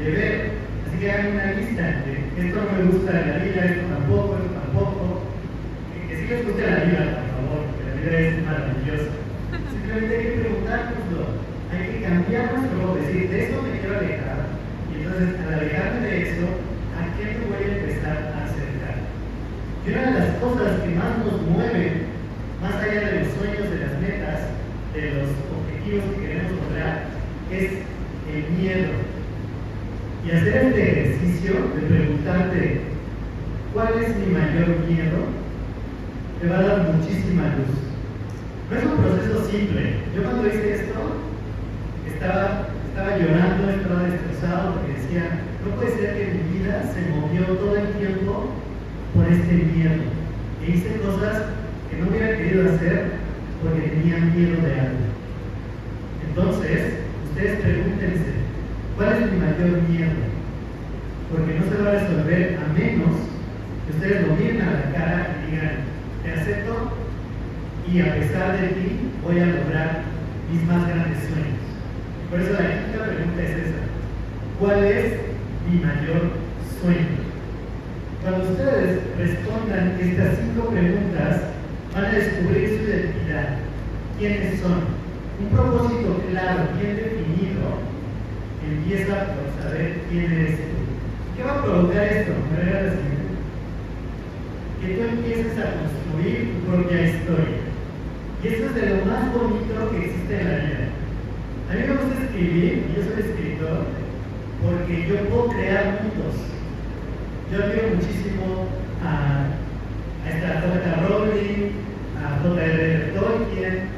de 0.00 0.10
ver. 0.10 0.50
Así 0.88 0.98
que 0.98 1.12
hagan 1.12 1.32
una 1.34 1.52
lista 1.52 1.82
de 1.82 2.23
esto 2.36 2.58
no 2.58 2.72
me 2.76 2.90
gusta 2.90 3.12
de 3.12 3.26
la 3.26 3.38
vida, 3.44 3.64
esto 3.64 3.86
tampoco, 3.94 4.34
esto 4.34 4.50
tampoco. 4.58 5.22
Que, 5.94 6.08
que 6.08 6.14
sí 6.18 6.26
les 6.26 6.44
guste 6.46 6.66
la 6.66 6.82
vida, 6.82 7.02
por 7.14 7.28
favor, 7.30 7.60
porque 7.70 7.86
la 7.86 7.94
vida 7.94 8.18
es 8.18 8.34
maravillosa. 8.42 9.10
Simplemente 9.70 10.10
hay 10.18 10.24
que 10.24 10.40
preguntárnoslo, 10.42 11.22
hay 11.70 11.82
que 11.86 12.02
cambiar 12.02 12.44
nuestro 12.50 12.74
modo, 12.82 12.94
decir, 12.98 13.30
de 13.30 13.38
esto 13.38 13.62
me 13.62 13.78
quiero 13.78 13.98
alejar. 14.02 14.40
Y 14.90 14.92
entonces, 14.98 15.28
al 15.46 15.54
alejarme 15.54 16.06
de 16.10 16.22
eso, 16.26 16.46
¿a 16.98 17.00
qué 17.14 17.24
me 17.38 17.44
voy 17.46 17.62
a 17.62 17.74
empezar 17.78 18.18
a 18.34 18.36
acercar? 18.50 18.96
Y 18.98 19.86
una 19.94 20.02
de 20.02 20.18
las 20.18 20.30
cosas 20.42 20.82
que 20.82 20.90
más 20.90 21.12
nos 21.22 21.38
mueven, 21.54 21.94
más 22.58 22.74
allá 22.82 23.14
de 23.14 23.18
los 23.22 23.30
sueños, 23.38 23.70
de 23.70 23.78
las 23.78 23.94
metas, 24.02 24.40
de 24.90 25.02
los 25.22 25.30
objetivos 25.54 26.02
que 26.10 26.18
queremos 26.18 26.50
lograr, 26.66 27.14
es 27.54 27.70
el 28.26 28.44
miedo. 28.58 28.90
Y 30.26 30.30
hacer 30.30 30.56
este 30.66 31.03
de 31.24 31.86
preguntarte 31.88 32.80
cuál 33.72 33.94
es 33.98 34.14
mi 34.16 34.26
mayor 34.26 34.68
miedo, 34.86 35.24
te 36.40 36.48
va 36.48 36.58
a 36.58 36.62
dar 36.62 36.92
muchísima 36.92 37.44
luz. 37.56 37.80
No 38.70 38.76
es 38.76 38.84
un 38.84 39.02
proceso 39.02 39.50
simple. 39.50 40.00
Yo 40.14 40.22
cuando 40.22 40.48
hice 40.48 40.74
esto, 40.74 41.00
estaba, 42.06 42.68
estaba 42.88 43.16
llorando, 43.16 43.70
estaba 43.70 44.02
destrozado 44.02 44.74
porque 44.74 45.00
decía, 45.00 45.40
no 45.64 45.76
puede 45.76 45.96
ser 45.96 46.12
que 46.12 46.34
mi 46.34 46.58
vida 46.58 46.92
se 46.92 47.08
movió 47.08 47.56
todo 47.56 47.76
el 47.76 47.88
tiempo 47.96 48.50
por 49.14 49.24
este 49.24 49.54
miedo. 49.54 50.04
E 50.60 50.70
hice 50.72 51.00
cosas 51.00 51.56
que 51.90 51.96
no 51.96 52.08
hubiera 52.08 52.36
querido 52.36 52.68
hacer 52.68 53.12
porque 53.62 53.80
tenía 53.80 54.18
miedo 54.18 54.60
de 54.60 54.80
algo. 54.80 55.04
Entonces, 56.28 57.00
ustedes 57.30 57.60
pregúntense, 57.60 58.32
¿cuál 58.96 59.12
es 59.14 59.32
mi 59.32 59.38
mayor 59.38 59.82
miedo? 59.88 60.34
Porque 61.34 61.58
no 61.58 61.64
se 61.66 61.82
va 61.82 61.88
a 61.88 61.94
resolver 61.94 62.58
a 62.62 62.72
menos 62.78 63.10
que 63.84 63.92
ustedes 63.92 64.28
lo 64.28 64.36
miren 64.36 64.62
a 64.62 64.70
la 64.70 64.92
cara 64.92 65.36
y 65.42 65.50
digan, 65.50 65.76
te 66.22 66.30
acepto 66.30 66.92
y 67.90 68.00
a 68.00 68.14
pesar 68.14 68.60
de 68.60 68.68
ti 68.68 69.10
voy 69.20 69.40
a 69.40 69.46
lograr 69.46 70.02
mis 70.52 70.62
más 70.62 70.86
grandes 70.86 71.18
sueños. 71.26 71.58
Por 72.30 72.40
eso 72.40 72.52
la 72.52 72.86
quinta 72.86 73.04
pregunta 73.04 73.42
es 73.42 73.50
esa. 73.50 73.82
¿Cuál 74.60 74.84
es 74.84 75.12
mi 75.68 75.80
mayor 75.80 76.30
sueño? 76.80 77.18
Cuando 78.22 78.50
ustedes 78.50 79.00
respondan 79.18 79.98
estas 80.00 80.38
cinco 80.38 80.68
preguntas, 80.70 81.40
van 81.94 82.04
a 82.04 82.10
descubrir 82.10 82.68
su 82.68 82.84
identidad. 82.88 83.58
¿Quiénes 84.18 84.60
son? 84.60 85.02
Un 85.40 85.48
propósito 85.50 86.22
claro, 86.30 86.68
bien 86.78 86.94
definido, 86.94 87.82
empieza 88.62 89.34
por 89.34 89.62
saber 89.62 89.98
quién 90.08 90.30
eres 90.30 90.58
tú. 90.58 90.83
¿Qué 91.36 91.42
va 91.42 91.58
a 91.58 91.62
provocar 91.64 92.04
esto? 92.04 92.32
Me 92.50 92.62
regala 92.62 92.82
la 92.82 92.90
siguiente. 92.90 93.34
Que 94.80 94.94
tú 94.94 95.02
empieces 95.02 95.58
a 95.58 95.74
construir 95.82 96.54
tu 96.54 96.70
propia 96.70 97.02
historia. 97.10 97.60
Y 98.42 98.46
eso 98.46 98.66
es 98.66 98.74
de 98.74 98.86
lo 98.86 99.04
más 99.06 99.32
bonito 99.32 99.90
que 99.90 100.04
existe 100.04 100.40
en 100.40 100.48
la 100.48 100.56
vida. 100.58 100.84
A 101.70 101.74
mí 101.74 101.80
me 101.80 101.96
gusta 101.96 102.22
escribir, 102.22 102.86
y 102.86 102.94
yo 102.94 103.02
soy 103.02 103.20
escritor, 103.24 103.86
porque 104.62 105.08
yo 105.08 105.28
puedo 105.28 105.48
crear 105.48 106.02
mundos. 106.02 106.36
Yo 107.50 107.64
admiro 107.64 107.96
muchísimo 107.96 108.68
a, 109.02 109.50
a 110.22 110.30
esta 110.30 110.60
J.K. 110.60 111.08
Rowling, 111.08 111.72
a 112.20 112.42
J.R.R. 112.42 113.12
Tolkien, 113.18 113.88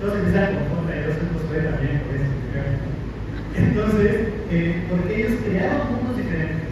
todos 0.00 0.14
empiezan 0.14 0.54
con 0.56 0.84
J.R. 0.84 1.08
Tolkien 1.08 1.64
también, 1.72 2.02
por 2.04 2.14
eso. 2.16 2.40
Entonces, 3.56 4.28
eh, 4.50 4.82
porque 4.90 5.16
ellos 5.16 5.39
mundos 5.88 6.16
diferentes. 6.16 6.68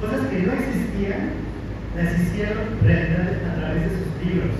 Cosas 0.00 0.26
que 0.28 0.38
no 0.46 0.52
existían, 0.52 1.48
las 1.96 2.14
hicieron 2.20 2.78
realidad 2.82 3.28
a 3.44 3.54
través 3.58 3.82
de 3.82 3.90
sus 3.98 4.10
libros. 4.24 4.54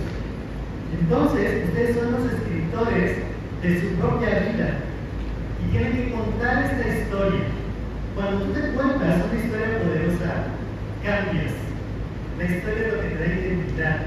Entonces, 1.00 1.68
ustedes 1.68 1.96
son 1.96 2.12
los 2.12 2.32
escritores 2.32 3.16
de 3.62 3.80
su 3.80 3.88
propia 3.96 4.50
vida 4.50 4.68
y 5.62 5.70
tienen 5.70 5.92
que 5.92 6.12
contar 6.12 6.64
esta 6.64 6.88
historia. 6.88 7.46
Cuando 8.14 8.44
tú 8.44 8.52
te 8.52 8.72
cuentas 8.72 9.22
una 9.30 9.38
historia 9.38 9.78
poderosa, 9.78 10.30
cambias. 11.04 11.54
La 12.38 12.44
historia 12.44 12.86
es 12.86 12.92
lo 12.94 13.00
que 13.02 13.08
te 13.08 13.18
da 13.18 13.26
identidad, 13.26 13.98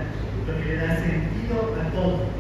lo 0.47 0.55
que 0.55 0.65
le 0.71 0.75
da 0.79 0.95
sentido 0.95 1.75
a 1.75 1.83
todo. 1.91 2.31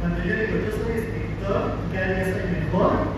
Cuando 0.00 0.18
yo 0.26 0.34
digo, 0.34 0.58
yo 0.58 0.70
soy 0.74 1.06
escritor 1.06 1.78
y 1.82 1.94
cada 1.94 2.14
día 2.14 2.34
soy 2.34 2.46
mejor, 2.50 3.14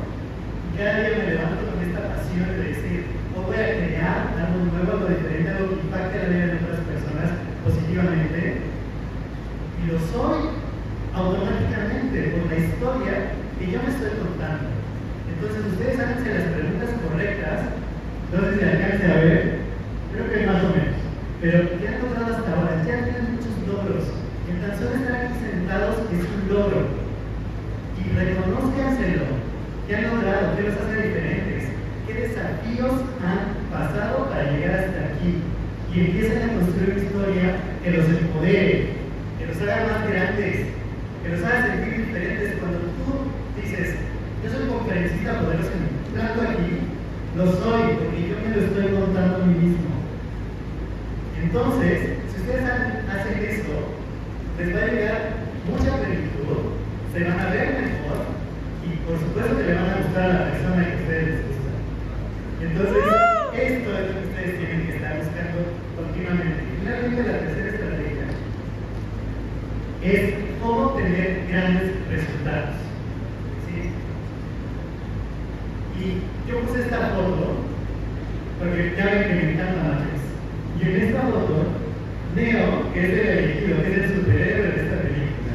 y 0.68 0.76
cada 0.76 0.92
día 1.00 1.16
me 1.16 1.24
levanto 1.32 1.72
con 1.72 1.80
esta 1.80 2.04
pasión 2.04 2.48
de 2.52 2.68
decir, 2.68 3.00
oh, 3.32 3.48
voy 3.48 3.56
a 3.56 3.80
crear 3.80 4.28
algo 4.44 4.60
nuevo, 4.60 4.92
algo 4.92 5.08
diferente, 5.08 5.48
algo 5.48 5.72
que 5.72 5.80
impacte 5.88 6.20
la 6.20 6.28
vida 6.28 6.46
de 6.52 6.60
otras 6.60 6.84
personas 6.84 7.28
positivamente, 7.64 8.60
y 9.80 9.82
lo 9.88 9.96
soy 10.12 10.52
automáticamente 11.16 12.18
por 12.36 12.44
la 12.44 12.58
historia 12.60 13.14
que 13.56 13.72
yo 13.72 13.78
me 13.80 13.88
estoy 13.88 14.12
contando. 14.20 14.68
Entonces 15.32 15.64
ustedes 15.64 15.96
háganse 15.96 16.28
las 16.28 16.52
preguntas 16.52 16.92
correctas, 17.08 17.58
no 18.28 18.36
sé 18.36 18.48
si 18.52 18.64
alcance 18.68 19.04
a 19.08 19.16
ver, 19.16 19.68
creo 20.12 20.28
que 20.28 20.46
más 20.46 20.60
o 20.62 20.76
menos, 20.76 20.98
pero 21.40 21.58
¿qué 21.78 21.86
han 21.86 22.02
logrado 22.02 22.34
hasta 22.34 22.50
ahora? 22.50 22.82
Ya 22.82 23.04
tienen 23.04 23.38
muchos 23.38 23.54
logros. 23.66 24.10
El 24.50 24.58
tan 24.58 24.74
solo 24.74 24.96
estar 24.96 25.14
aquí 25.14 25.34
sentados 25.38 25.96
es 26.10 26.26
un 26.26 26.42
logro. 26.50 26.80
Y 27.94 28.02
reconozcanselo. 28.10 29.38
¿Qué 29.86 29.96
han 29.96 30.10
logrado? 30.10 30.56
¿Qué 30.56 30.62
los 30.66 30.74
hace 30.74 31.08
diferentes? 31.08 31.62
¿Qué 32.06 32.14
desafíos 32.14 33.06
han 33.22 33.54
pasado 33.70 34.26
para 34.28 34.50
llegar 34.50 34.82
hasta 34.82 35.14
aquí? 35.14 35.38
Y 35.94 36.00
empiezan 36.00 36.42
a 36.42 36.54
construir 36.58 36.90
una 36.90 37.02
historia 37.06 37.46
que 37.84 37.90
los 37.90 38.06
empodere, 38.08 38.98
que 39.38 39.46
los 39.46 39.62
haga 39.62 39.86
más 39.86 40.10
grandes, 40.10 40.74
que 41.22 41.28
los 41.28 41.44
haga 41.44 41.66
sentir 41.70 42.06
diferentes. 42.06 42.58
Cuando 42.58 42.78
tú 42.98 43.30
dices, 43.62 43.94
yo 44.42 44.50
soy 44.50 44.66
conferencista 44.66 45.38
poderoso, 45.38 45.70
tanto 46.18 46.42
aquí, 46.42 46.82
lo 47.36 47.46
soy, 47.78 47.94
porque 47.94 48.28
yo 48.28 48.36
me 48.42 48.56
lo 48.56 48.60
estoy 48.62 48.86
contando 48.98 49.36
a 49.36 49.46
mí 49.46 49.54
mismo. 49.54 49.90
Entonces, 51.42 51.94
si 52.30 52.40
ustedes 52.40 52.64
hacen 52.64 53.44
esto, 53.44 53.74
les 54.58 54.74
va 54.74 54.80
a 54.80 54.86
llegar 54.86 55.18
mucha 55.70 55.96
plenitud, 55.96 56.74
se 57.12 57.24
van 57.24 57.40
a 57.40 57.50
ver 57.50 57.68
mejor 57.78 58.18
y 58.82 58.96
por 59.06 59.18
supuesto 59.18 59.56
que 59.56 59.64
le 59.64 59.74
van 59.74 59.90
a 59.90 60.02
gustar 60.02 60.22
a 60.22 60.34
la 60.34 60.50
persona 60.50 60.86
que 60.86 61.02
ustedes 61.02 61.26
les 61.28 61.40
gusta. 61.46 61.70
Entonces, 62.62 63.04
esto 63.54 63.88
es 63.90 64.06
lo 64.06 64.12
que 64.12 64.26
ustedes 64.26 64.58
tienen 64.58 64.86
que 64.86 64.96
estar 64.96 65.16
buscando 65.18 65.58
continuamente. 65.96 66.60
Finalmente, 66.80 67.22
la 67.22 67.38
tercera 67.38 67.68
estrategia 67.68 68.26
es 70.02 70.34
cómo 70.60 70.90
tener 70.94 71.46
grandes 71.48 71.92
resultados. 72.10 72.74
¿Sí? 73.66 73.94
Y 76.02 76.50
yo 76.50 76.60
puse 76.60 76.80
esta 76.80 77.14
foto 77.14 77.68
porque 78.78 78.94
ya 78.96 79.06
ven 79.06 79.28
que 79.28 79.34
me 79.34 79.52
encanta 79.52 79.82
Matrix. 79.82 80.22
Y 80.78 80.82
en 80.86 81.02
esta 81.02 81.20
foto, 81.22 81.66
Neo, 82.36 82.92
que 82.94 83.00
es 83.00 83.10
el 83.10 83.26
elegido, 83.26 83.82
que 83.82 83.90
es 83.90 83.98
el 83.98 84.14
superhéroe 84.14 84.70
de 84.70 84.82
esta 84.82 84.96
película, 85.02 85.54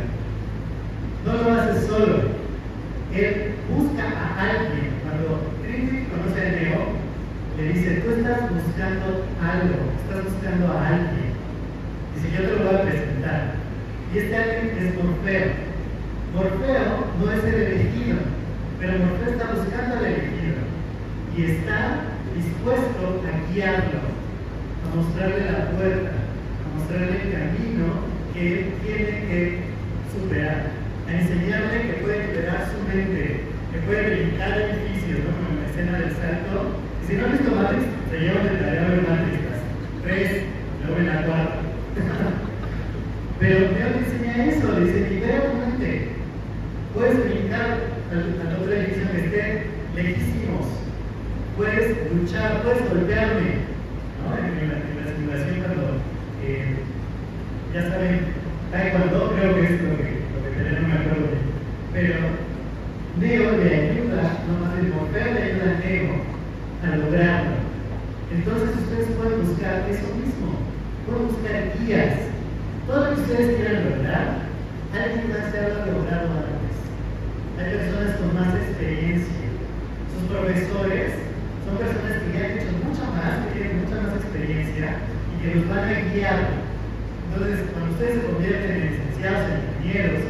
no 1.24 1.34
lo 1.34 1.62
hace 1.62 1.88
solo. 1.88 2.18
Él 3.16 3.56
busca 3.72 4.04
a 4.04 4.28
alguien. 4.44 4.92
Cuando 5.04 5.56
Trinity 5.64 6.08
conoce 6.12 6.42
a 6.42 6.52
Neo, 6.52 6.84
le 7.56 7.64
dice, 7.72 8.02
tú 8.04 8.12
estás 8.12 8.42
buscando 8.52 9.08
algo, 9.40 9.80
estás 10.04 10.24
buscando 10.28 10.68
a 10.68 10.88
alguien. 10.88 11.32
Dice, 12.16 12.28
yo 12.36 12.44
te 12.44 12.56
lo 12.60 12.66
voy 12.66 12.76
a 12.76 12.82
presentar. 12.84 13.56
Y 14.14 14.18
este 14.18 14.36
alguien 14.36 14.78
es 14.84 14.96
Morfeo. 15.00 15.52
Morfeo 16.36 16.92
no 17.24 17.32
es 17.32 17.44
el 17.46 17.56
elegido, 17.56 18.18
pero 18.82 19.00
Morfeo 19.00 19.30
está 19.32 19.48
buscando 19.54 19.96
al 19.96 20.06
elegido. 20.06 20.60
Y 21.38 21.44
está 21.46 22.14
dispuesto 22.36 23.22
a 23.28 23.54
guiarlo, 23.54 24.00
a 24.84 24.96
mostrarle 24.96 25.52
la 25.52 25.70
puerta, 25.72 26.12
a 26.12 26.78
mostrarle 26.78 27.22
el 27.22 27.32
camino 27.32 27.86
que 28.34 28.42
él 28.42 28.74
tiene 28.84 29.12
que 29.28 29.60
superar, 30.12 30.72
a 31.08 31.12
enseñarle 31.14 31.82
que 31.82 32.02
puede 32.02 32.28
liberar 32.28 32.70
su 32.72 32.80
mente, 32.88 33.42
que 33.72 33.80
puede 33.86 34.16
brincar 34.16 34.62
edificios, 34.62 35.20
¿no? 35.20 35.32
como 35.38 35.50
en 35.50 35.62
la 35.62 35.70
escena 35.70 36.00
del 36.00 36.12
salto. 36.16 36.56
Y 37.04 37.08
si 37.08 37.14
no 37.16 37.26
han 37.26 37.32
visto 37.34 37.56
Matrix, 37.56 37.84
se 38.10 38.20
llevan 38.20 38.44
de 38.44 38.64
tarea 38.64 38.90
de 38.90 39.02
Matrix, 39.02 39.44
tres, 40.04 40.44
luego 40.86 41.00
en 41.00 41.08
la 41.08 41.26
cuarta. 41.26 41.60
Pero 43.40 43.60
Dios 43.60 43.92
le 43.92 43.98
enseña 44.00 44.46
eso, 44.46 44.80
le 44.80 44.86
dice, 44.86 45.10
libera 45.10 45.52
tu 45.52 45.58
mente. 45.58 46.08
Al, 47.54 48.50
al 48.50 48.62
otro 48.62 48.74
edificio 48.74 49.12
que 49.12 49.26
esté 49.26 49.68
lejísimos 49.96 50.66
puedes 51.56 52.12
luchar, 52.12 52.64
puedes 52.64 52.90
golpearme. 52.90 53.74
En, 54.24 54.58
en, 54.58 54.70
la, 54.70 54.76
en, 55.38 55.62
cuando, 55.62 56.00
eh, 56.44 56.76
ya 57.74 57.82
saben, 57.90 58.22
taekwondo 58.72 59.36
creo 59.36 59.56
que 59.56 59.66
es 59.66 59.82
lo 59.84 59.98
que, 59.98 60.24
lo 60.34 60.40
que 60.44 60.64
tenemos, 60.64 60.90
me 60.90 60.96
acuerdo 60.96 61.28
de. 61.28 61.38
Pero 61.94 62.16
Neo 63.20 63.52
le 63.58 63.76
ayuda, 63.76 64.24
no 64.48 64.66
más 64.66 64.80
el 64.80 64.88
Morfeo 64.88 65.34
le 65.34 65.44
ayuda 65.44 65.72
a 65.72 65.80
Neo 65.86 66.14
a 66.82 66.96
lograrlo. 66.96 67.56
Entonces 68.32 68.70
ustedes 68.82 69.08
pueden 69.16 69.46
buscar 69.46 69.86
eso 69.92 70.10
mismo, 70.18 70.58
pueden 71.06 71.28
buscar 71.28 71.78
guías. 71.78 72.18
Todo 72.88 73.10
lo 73.10 73.16
que 73.16 73.22
ustedes 73.22 73.56
quieran 73.58 73.90
lograr, 73.90 74.28
alguien 74.94 75.30
más 75.30 75.54
lo 75.54 75.60
ha 75.60 75.86
logrado. 75.86 76.63
Hay 77.54 77.70
personas 77.70 78.18
con 78.18 78.34
más 78.34 78.50
experiencia. 78.56 79.46
Sus 80.10 80.26
profesores 80.26 81.14
son 81.62 81.78
personas 81.78 82.18
que 82.26 82.34
ya 82.34 82.46
han 82.50 82.58
hecho 82.58 82.74
mucho 82.82 83.06
más, 83.14 83.46
que 83.46 83.54
tienen 83.54 83.86
mucha 83.86 84.02
más 84.02 84.18
experiencia 84.18 84.98
y 84.98 85.36
que 85.38 85.56
nos 85.56 85.70
van 85.70 85.86
a 85.86 86.02
guiar. 86.10 86.40
Entonces, 87.30 87.70
cuando 87.70 87.94
ustedes 87.94 88.14
se 88.18 88.26
convierten 88.26 88.72
en 88.74 88.90
licenciados, 88.90 89.46
en 89.54 89.62
ingenieros, 89.70 90.24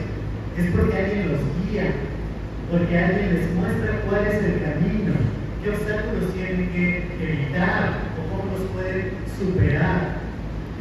es 0.59 0.65
porque 0.75 0.99
alguien 0.99 1.31
los 1.31 1.41
guía, 1.63 1.87
porque 2.67 2.91
alguien 2.91 3.33
les 3.39 3.47
muestra 3.55 4.03
cuál 4.03 4.27
es 4.27 4.37
el 4.43 4.57
camino, 4.59 5.13
qué 5.63 5.69
obstáculos 5.71 6.27
tienen 6.35 6.75
que 6.75 7.07
evitar 7.23 8.03
o 8.19 8.21
cómo 8.35 8.51
los 8.51 8.67
pueden 8.75 9.15
superar. 9.31 10.19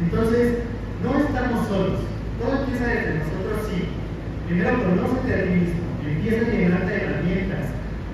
Entonces, 0.03 0.59
no 0.99 1.23
estamos 1.23 1.67
solos. 1.71 2.03
Todo 2.35 2.67
empieza 2.67 2.83
desde 2.83 3.23
nosotros, 3.23 3.71
sí. 3.71 3.87
Primero, 4.47 4.83
conócete 4.83 5.33
a 5.33 5.43
ti 5.47 5.49
mismo 5.55 5.82
empieza 6.13 6.45
a 6.45 6.51
llenarte 6.51 6.91
de 6.93 7.03
herramientas, 7.03 7.65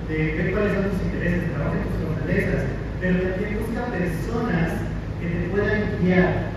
de 0.08 0.16
ver 0.16 0.52
cuáles 0.52 0.72
son 0.72 0.90
tus 0.90 1.02
intereses, 1.06 1.52
trabaja 1.52 1.84
tus 1.84 2.00
fortalezas, 2.00 2.62
pero 3.00 3.14
también 3.20 3.58
busca 3.60 3.92
personas 3.92 4.68
que 5.20 5.26
te 5.28 5.48
puedan 5.52 5.80
guiar. 6.00 6.50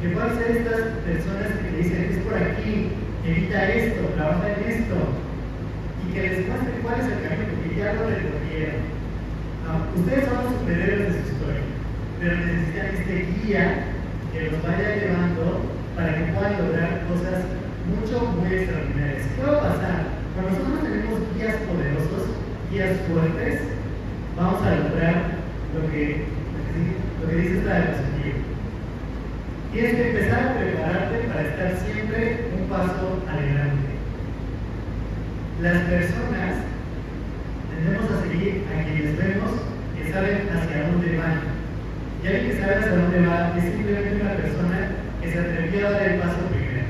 Que 0.00 0.08
puedan 0.08 0.34
ser 0.34 0.50
estas 0.56 0.82
personas 1.06 1.48
que 1.54 1.68
te 1.70 1.76
dicen, 1.76 2.08
es 2.10 2.18
por 2.26 2.34
aquí, 2.34 2.90
evita 3.22 3.70
esto, 3.70 4.02
trabaja 4.16 4.50
en 4.50 4.60
esto, 4.66 4.96
y 6.02 6.12
que 6.12 6.22
les 6.26 6.48
muestre 6.48 6.82
cuál 6.82 6.98
es 6.98 7.06
el 7.06 7.22
camino, 7.22 7.54
porque 7.54 7.78
ya 7.78 7.94
lo 7.94 8.10
recorrieron. 8.10 8.82
No, 9.62 9.70
ustedes 9.94 10.26
son 10.26 10.42
los 10.42 10.52
superhéroes 10.58 11.06
de 11.06 11.22
su 11.22 11.22
historia, 11.22 11.62
pero 12.18 12.34
necesitan 12.34 12.86
este 12.98 13.14
guía 13.30 13.64
que 14.32 14.50
los 14.50 14.58
vaya 14.66 14.96
llevando 14.96 15.70
para 15.94 16.16
que 16.16 16.32
puedan 16.34 16.58
lograr 16.58 17.06
cosas 17.06 17.46
mucho, 17.86 18.26
muy 18.42 18.50
extraordinarias. 18.50 19.22
¿Qué 19.36 19.42
va 19.46 19.54
a 19.54 19.60
pasar? 19.70 20.01
Nosotros 20.52 20.84
tenemos 20.84 21.20
guías 21.34 21.56
poderosos, 21.64 22.28
guías 22.70 22.92
fuertes, 23.08 23.60
vamos 24.36 24.60
a 24.60 24.76
lograr 24.84 25.16
lo 25.72 25.90
que, 25.90 26.28
lo 27.22 27.28
que 27.28 27.36
dice 27.36 27.56
esta 27.56 27.80
diapositiva. 27.80 28.36
Tienes 29.72 29.94
que 29.94 30.08
empezar 30.10 30.42
a 30.44 30.58
prepararte 30.60 31.18
para 31.32 31.48
estar 31.48 31.72
siempre 31.80 32.52
un 32.52 32.68
paso 32.68 33.24
adelante. 33.32 33.96
Las 35.62 35.78
personas 35.88 36.52
tendemos 37.72 38.10
a 38.12 38.20
seguir 38.20 38.68
a 38.68 38.84
quienes 38.84 39.16
vemos 39.16 39.52
que 39.96 40.12
saben 40.12 40.52
hacia 40.52 40.88
dónde 40.92 41.16
van. 41.16 41.40
Y 42.22 42.26
alguien 42.28 42.50
que 42.50 42.60
sabe 42.60 42.74
hacia 42.76 42.96
dónde 42.96 43.26
va 43.26 43.56
es 43.56 43.64
simplemente 43.72 44.20
una 44.20 44.36
persona 44.36 44.78
que 45.22 45.32
se 45.32 45.38
atrevió 45.38 45.88
a 45.88 45.90
dar 45.92 46.02
el 46.02 46.20
paso 46.20 46.44
primero. 46.52 46.84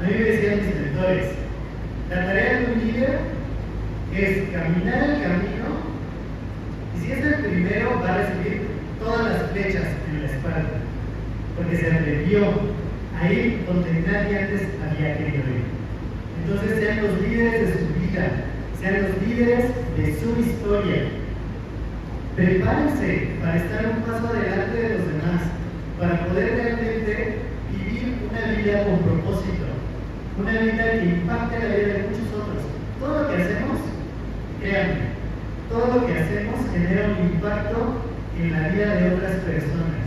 A 0.00 0.08
mí 0.08 0.12
me 0.14 0.24
decían 0.24 0.64
mis 0.64 0.74
mentores, 0.74 1.43
la 2.10 2.26
tarea 2.26 2.60
de 2.60 2.72
un 2.72 2.86
líder 2.86 3.18
es 4.14 4.50
caminar 4.50 5.10
el 5.10 5.22
camino 5.22 5.94
y 6.94 7.00
si 7.00 7.12
es 7.12 7.24
el 7.24 7.34
primero 7.44 8.00
va 8.00 8.14
a 8.14 8.18
recibir 8.18 8.62
todas 9.00 9.32
las 9.32 9.50
flechas 9.50 9.84
en 10.08 10.22
la 10.22 10.30
espalda, 10.30 10.80
porque 11.56 11.76
se 11.76 11.90
atrevió 11.90 12.44
a 13.20 13.32
ir 13.32 13.64
donde 13.66 13.92
nadie 13.92 14.38
antes 14.38 14.62
había 14.84 15.18
querido 15.18 15.44
ir. 15.44 15.64
Entonces 16.44 16.78
sean 16.78 17.02
los 17.02 17.20
líderes 17.20 17.60
de 17.60 17.72
su 17.72 18.00
vida, 18.00 18.28
sean 18.80 19.02
los 19.02 19.22
líderes 19.26 19.64
de 19.96 20.20
su 20.20 20.40
historia. 20.40 21.02
Prepárense 22.36 23.28
para 23.40 23.56
estar 23.56 23.86
un 23.86 24.02
paso 24.02 24.28
adelante 24.28 24.76
de 24.76 24.88
los 24.98 25.06
demás, 25.06 25.42
para 25.98 26.26
poder 26.26 26.56
realmente 26.56 27.38
vivir 27.70 28.14
una 28.30 28.52
vida 28.56 28.84
con 28.84 28.98
propósito, 28.98 29.63
una 30.38 30.50
vida 30.50 30.90
que 30.90 31.04
impacte 31.04 31.58
la 31.58 31.74
vida 31.74 31.94
de 31.94 32.06
muchos 32.10 32.28
otros. 32.34 32.62
Todo 32.98 33.22
lo 33.22 33.28
que 33.28 33.42
hacemos, 33.42 33.78
créanme, 34.60 35.14
todo 35.70 35.86
lo 35.94 36.06
que 36.06 36.18
hacemos 36.18 36.56
genera 36.72 37.14
un 37.14 37.26
impacto 37.34 38.02
en 38.38 38.52
la 38.52 38.68
vida 38.68 38.94
de 38.94 39.14
otras 39.14 39.36
personas. 39.46 40.04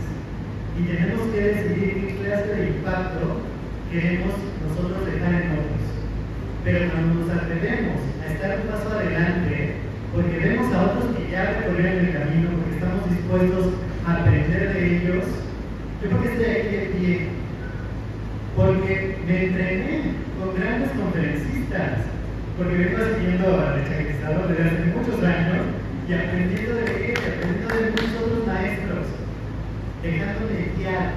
Y 0.78 0.82
tenemos 0.84 1.26
que 1.28 1.40
decidir 1.40 1.94
qué 2.06 2.16
clase 2.22 2.54
de 2.54 2.68
impacto 2.68 3.40
queremos 3.90 4.34
nosotros 4.68 5.06
dejar 5.06 5.32
en 5.32 5.52
otros. 5.52 5.82
Pero 6.64 6.90
cuando 6.92 7.14
nos 7.24 7.30
atrevemos 7.30 8.00
a 8.20 8.32
estar 8.32 8.60
un 8.60 8.68
paso 8.68 8.92
adelante, 8.92 9.76
porque 10.12 10.38
vemos 10.38 10.74
a 10.74 10.82
otros 10.84 11.16
que 11.16 11.30
ya 11.30 11.56
recorrieron 11.56 12.04
el 12.04 12.12
camino, 12.12 12.48
porque 12.52 12.74
estamos 12.76 13.10
dispuestos 13.10 13.66
a 14.06 14.12
aprender 14.16 14.74
de 14.74 14.96
ellos, 14.96 15.24
yo 16.02 16.10
porque 16.10 16.28
estoy 16.28 16.44
aquí 16.44 16.76
de 16.76 16.86
pie, 16.92 17.28
me 19.28 19.44
entrené 19.44 20.00
con 20.40 20.56
grandes 20.56 20.88
conferencistas, 20.92 22.00
porque 22.56 22.76
vengo 22.80 22.96
siguiendo 23.12 23.60
al 23.60 23.84
chaquetizador 23.84 24.48
desde 24.48 24.64
hace 24.64 24.84
muchos 24.96 25.20
años 25.22 25.68
y 26.08 26.14
aprendiendo 26.14 26.74
de 26.80 27.12
él, 27.12 27.18
aprendiendo 27.20 27.68
de 27.68 27.90
muchos 27.92 28.22
otros 28.24 28.46
maestros, 28.46 29.04
dejándome 30.00 30.72
guiar 30.78 31.12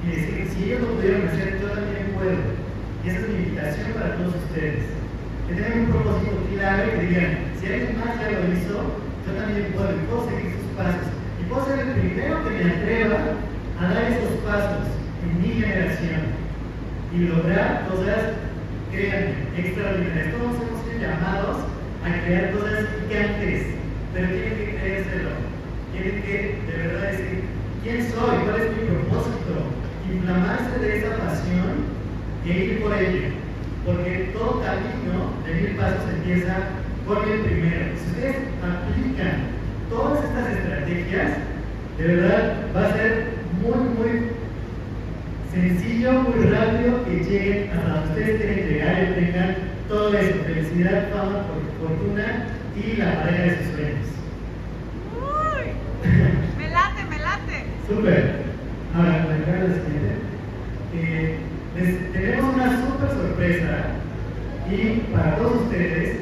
y 0.00 0.16
decir 0.16 0.32
que 0.32 0.48
si 0.48 0.64
ellos 0.64 0.80
lo 0.80 0.96
pudieron 0.96 1.28
hacer, 1.28 1.60
yo 1.60 1.68
también 1.68 2.08
puedo. 2.16 2.40
Y 3.04 3.08
esa 3.10 3.20
es 3.20 3.28
mi 3.28 3.36
invitación 3.36 3.92
para 3.92 4.16
todos 4.16 4.34
ustedes. 4.40 4.88
Que 5.44 5.54
tengan 5.60 5.80
un 5.80 5.92
propósito 5.92 6.40
claro 6.56 6.82
y 6.88 6.90
que 6.96 7.04
digan, 7.04 7.32
si 7.60 7.66
alguien 7.68 8.00
más 8.00 8.16
ya 8.16 8.32
lo 8.32 8.48
hizo, 8.48 8.96
yo 9.28 9.30
también 9.36 9.76
puedo, 9.76 9.92
y 9.92 10.08
puedo 10.08 10.24
seguir 10.24 10.56
sus 10.56 10.72
pasos. 10.72 11.12
Y 11.36 11.44
puedo 11.52 11.68
ser 11.68 11.84
el 11.84 12.00
primero 12.00 12.48
que 12.48 12.50
me 12.56 12.64
atreva 12.64 13.20
a 13.76 13.92
dar 13.92 14.08
esos 14.08 14.40
pasos 14.40 14.88
en 15.20 15.30
mi 15.36 15.60
generación 15.60 16.39
y 17.12 17.18
lograr 17.26 17.86
cosas, 17.88 18.38
créanme, 18.92 19.34
extraordinarias. 19.56 20.32
Todos 20.32 20.62
hemos 20.62 20.84
sido 20.84 21.00
llamados 21.00 21.56
a 22.04 22.24
crear 22.24 22.52
cosas 22.52 22.86
gigantes, 23.00 23.66
pero 24.14 24.28
tienen 24.28 24.56
que 24.56 24.76
creérselo. 24.78 25.30
Tienen 25.92 26.22
que 26.22 26.58
de 26.66 26.76
verdad 26.78 27.10
decir, 27.10 27.44
¿quién 27.82 28.02
soy? 28.10 28.36
¿Cuál 28.44 28.60
es 28.60 28.70
mi 28.76 28.82
propósito? 28.86 29.52
Inflamarse 30.12 30.78
de 30.78 30.98
esa 30.98 31.16
pasión 31.16 31.90
e 32.46 32.48
ir 32.48 32.82
por 32.82 32.94
ello. 32.94 33.28
Porque 33.84 34.30
todo 34.32 34.62
camino 34.62 35.34
de 35.44 35.54
mil 35.54 35.76
pasos 35.76 36.08
empieza 36.14 36.54
por 37.06 37.26
el 37.26 37.40
primero. 37.40 37.96
Si 37.96 38.10
ustedes 38.10 38.36
aplican 38.62 39.58
todas 39.88 40.24
estas 40.24 40.48
estrategias, 40.48 41.30
de 41.98 42.06
verdad 42.06 42.54
va 42.74 42.86
a 42.86 42.92
ser 42.92 43.24
muy, 43.60 43.78
muy 43.98 44.39
sencillo, 45.52 46.12
muy 46.12 46.46
rápido 46.46 47.04
que 47.04 47.24
lleguen 47.24 47.70
a 47.70 47.82
donde 47.82 48.08
ustedes 48.08 48.40
quieren 48.40 48.68
llegar 48.68 49.02
y 49.02 49.20
tengan 49.20 49.56
todo 49.88 50.14
eso, 50.14 50.44
felicidad, 50.44 51.08
fama, 51.12 51.44
fortuna 51.80 52.46
y 52.76 52.96
la 52.96 53.22
pareja 53.22 53.42
de 53.42 53.56
sus 53.58 53.74
sueños. 53.74 54.06
Uy, 55.16 55.66
me 56.58 56.70
late, 56.70 57.04
me 57.10 57.18
late. 57.18 57.64
Súper. 57.88 58.50
Ahora, 58.94 59.26
la 59.28 59.68
la 59.68 59.74
siguiente. 59.74 60.14
Eh, 60.94 61.38
les 61.76 62.12
tenemos 62.12 62.54
una 62.54 62.86
súper 62.86 63.10
sorpresa 63.10 63.84
y 64.70 65.00
para 65.12 65.36
todos 65.36 65.62
ustedes, 65.62 66.16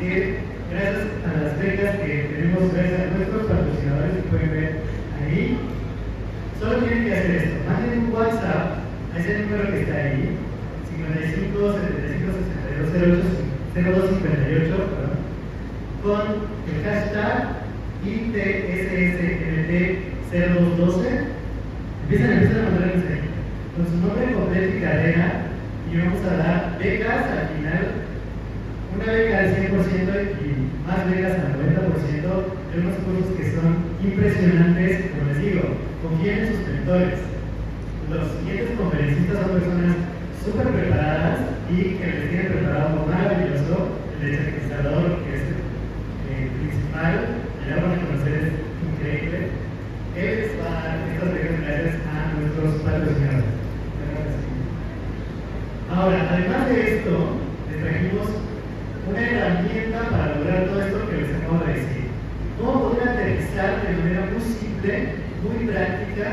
eh, 0.00 0.38
gracias 0.70 1.02
a 1.26 1.42
las 1.42 1.58
becas 1.58 1.96
que 1.96 2.30
tenemos 2.34 2.74
gracias 2.74 3.00
a 3.00 3.16
nuestros 3.16 3.46
patrocinadores 3.46 4.14
que 4.16 4.30
pueden 4.30 4.50
ver 4.50 4.80
ahí, 5.24 5.58
solo 6.58 6.78
tienen 6.78 7.04
que 7.04 7.12
hacer 7.12 7.30
esto. 7.30 7.54
WhatsApp 8.44 8.84
a 9.14 9.16
ese 9.18 9.38
número 9.40 9.70
que 9.70 9.80
está 9.80 9.94
ahí, 9.94 10.36
55 10.96 11.72
75 11.72 12.32
62 12.92 13.24
08 13.74 13.74
0258, 13.74 14.76
con 16.02 16.20
el 16.68 16.76
hashtag 16.84 17.64
ITSSMT0212. 18.04 21.00
Empiezan, 22.02 22.32
empiezan 22.32 22.58
a 22.58 22.60
mandar 22.70 22.88
mensaje 22.94 23.28
con 23.74 23.82
su 23.88 23.96
nombre 23.96 24.34
completo 24.34 24.76
y 24.76 24.80
carrera 24.80 25.26
y 25.90 25.92
vamos 25.96 26.22
a 26.22 26.36
dar 26.36 26.78
becas 26.78 27.24
al 27.24 27.48
final, 27.56 27.84
una 28.94 29.06
beca 29.12 29.38
al 29.38 29.56
100% 29.56 29.64
y 30.44 30.46
más 30.86 31.00
becas 31.10 31.32
al 31.32 31.56
90% 31.58 31.64
de 32.70 32.76
unos 32.80 32.96
cursos 33.06 33.30
que 33.36 33.44
son 33.52 33.70
impresionantes, 34.04 34.92
como 35.10 35.22
les 35.32 35.38
digo, 35.40 35.62
confíen 36.02 36.38
en 36.38 36.48
sus 36.48 36.60
mentores. 36.68 37.18
Los 38.10 38.24
siguientes 38.38 38.76
conferencistas 38.78 39.36
son 39.40 39.50
personas 39.58 39.96
súper 40.44 40.66
preparadas 40.68 41.38
y 41.72 41.76
que 41.96 42.06
les 42.06 42.28
tienen 42.28 42.48
preparado 42.52 42.84
algo 42.88 43.02
maravilloso, 43.06 43.76
el 44.20 44.26
desactivador, 44.30 45.04
que 45.24 45.30
es 45.34 45.42
el 46.28 46.48
principal, 46.60 47.14
ya 47.64 47.80
van 47.80 47.96
a 47.96 48.04
conocer, 48.04 48.36
es 48.44 48.52
increíble. 48.84 49.38
Él 50.14 50.32
les 50.36 50.52
va 50.60 50.68
a 50.68 50.84
dar 50.84 51.00
estas 51.08 51.32
becas 51.32 51.56
gracias 51.64 51.96
a 52.06 52.36
nuestros 52.38 52.70
patrocinadores. 52.84 53.56
Ahora, 55.90 56.18
además 56.30 56.62
de 56.68 56.76
esto, 56.96 57.14
les 57.70 57.78
trajimos 57.80 58.28
una 59.08 59.20
herramienta 59.20 59.98
para 60.10 60.34
lograr 60.36 60.60
todo 60.66 60.82
esto 60.82 61.08
que 61.08 61.16
les 61.16 61.30
acabo 61.34 61.58
de 61.64 61.72
decir. 61.72 62.04
¿Cómo 62.58 62.90
poder 62.90 63.08
aterrizar 63.08 63.70
de 63.82 63.96
manera 63.96 64.22
muy 64.30 64.42
simple, 64.42 64.94
muy 65.42 65.56
práctica, 65.66 66.26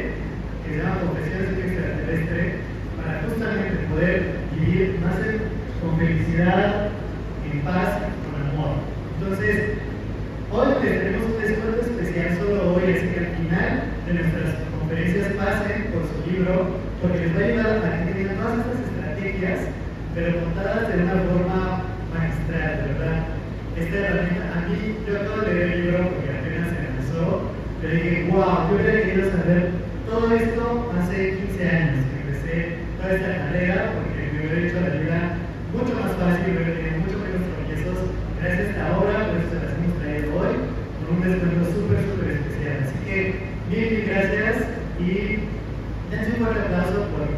que 0.62 0.70
se 0.70 0.78
llama 0.78 1.00
Confesiones 1.00 1.56
de 1.56 1.62
extraterrestre, 1.66 2.42
para 2.96 3.22
justamente 3.22 3.86
poder 3.90 4.36
vivir 4.54 5.00
más 5.00 5.16
con 5.80 5.98
felicidad, 5.98 6.90
en 7.50 7.60
paz, 7.62 7.90
con 8.26 8.36
amor. 8.46 8.82
Entonces, 9.18 9.78
hoy 10.50 10.68
tenemos 10.82 11.22
un 11.30 11.40
descuento 11.42 11.80
especial 11.80 12.38
solo 12.38 12.74
hoy, 12.74 12.94
así 12.94 13.06
que 13.10 13.20
al 13.20 13.32
final 13.38 13.70
de 14.06 14.14
nuestras 14.14 14.54
conferencias 14.78 15.34
pasen 15.34 15.94
por 15.94 16.02
su 16.06 16.30
libro 16.30 16.87
porque 17.00 17.18
les 17.18 17.36
va 17.36 17.40
a 17.40 17.44
ayudar 17.44 17.76
a 17.86 18.06
que 18.06 18.12
tengan 18.12 18.36
todas 18.38 18.58
estas 18.58 18.80
estrategias, 18.90 19.60
pero 20.14 20.40
contadas 20.42 20.88
de 20.88 21.02
una 21.02 21.16
forma 21.30 21.60
magistral, 22.10 22.74
¿verdad? 22.90 23.18
Esta 23.78 23.96
herramienta, 23.96 24.46
a 24.50 24.60
mí, 24.66 24.98
yo 25.06 25.12
acabo 25.14 25.42
de 25.42 25.54
leer 25.54 25.70
el 25.70 25.82
libro 25.82 26.10
porque 26.10 26.30
apenas 26.34 26.74
se 26.74 26.78
empezó, 26.90 27.54
pero 27.80 27.94
dije, 27.94 28.28
wow, 28.30 28.66
yo 28.66 28.74
hubiera 28.74 29.02
querido 29.06 29.30
saber 29.30 29.70
todo 30.10 30.34
esto 30.34 30.92
hace 30.98 31.38
15 31.38 31.68
años 31.70 31.98
que 32.02 32.16
empecé 32.18 32.54
toda 32.98 33.14
esta 33.14 33.30
carrera, 33.46 33.94
porque 33.94 34.18
me 34.34 34.38
hubiera 34.42 34.66
hecho 34.66 34.80
la 34.82 34.98
vida 34.98 35.18
mucho 35.70 35.94
más 35.94 36.12
fácil, 36.18 36.50
me 36.50 36.58
hubiera 36.58 36.74
tenido 36.74 36.98
mucho 36.98 37.18
menos 37.22 37.46
tropiezos 37.46 37.98
gracias 38.42 38.58
a 38.58 38.70
esta 38.74 38.98
obra, 38.98 39.30
por 39.30 39.38
eso 39.38 39.50
se 39.54 39.62
las 39.62 39.74
hemos 39.78 39.94
traído 40.02 40.28
hoy, 40.34 40.54
con 40.98 41.06
un 41.14 41.22
descuento 41.22 41.62
súper, 41.70 41.98
súper 42.10 42.28
especial. 42.42 42.76
Así 42.82 42.96
que, 43.06 43.18
mil, 43.70 43.86
mil 43.86 44.02
gracias 44.10 44.66
y 44.98 45.37
Fuerte 46.38 46.60
aplauso 46.60 47.02
por 47.10 47.37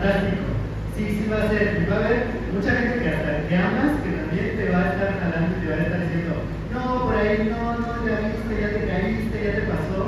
fantástico. 0.00 0.48
Sí, 0.96 1.04
sí 1.12 1.28
va 1.30 1.44
a 1.44 1.48
ser. 1.50 1.84
Y 1.84 1.90
va 1.90 1.96
a 1.96 2.04
haber 2.04 2.24
mucha 2.56 2.72
gente 2.72 3.04
que 3.04 3.08
hasta 3.08 3.48
que 3.48 3.56
amas, 3.56 4.00
que 4.00 4.10
también 4.16 4.56
te 4.56 4.64
va 4.72 4.80
a 4.80 4.90
estar 4.92 5.10
jalando 5.20 5.52
y 5.52 5.60
te 5.60 5.68
va 5.68 5.76
a 5.76 5.84
estar 5.84 6.00
diciendo, 6.00 6.34
no, 6.72 7.04
por 7.04 7.16
ahí 7.16 7.52
no, 7.52 7.62
no, 7.76 7.92
ya 8.08 8.16
viste, 8.24 8.52
ya 8.60 8.68
te 8.72 8.82
caíste, 8.88 9.36
ya 9.44 9.52
te 9.60 9.64
pasó. 9.68 10.00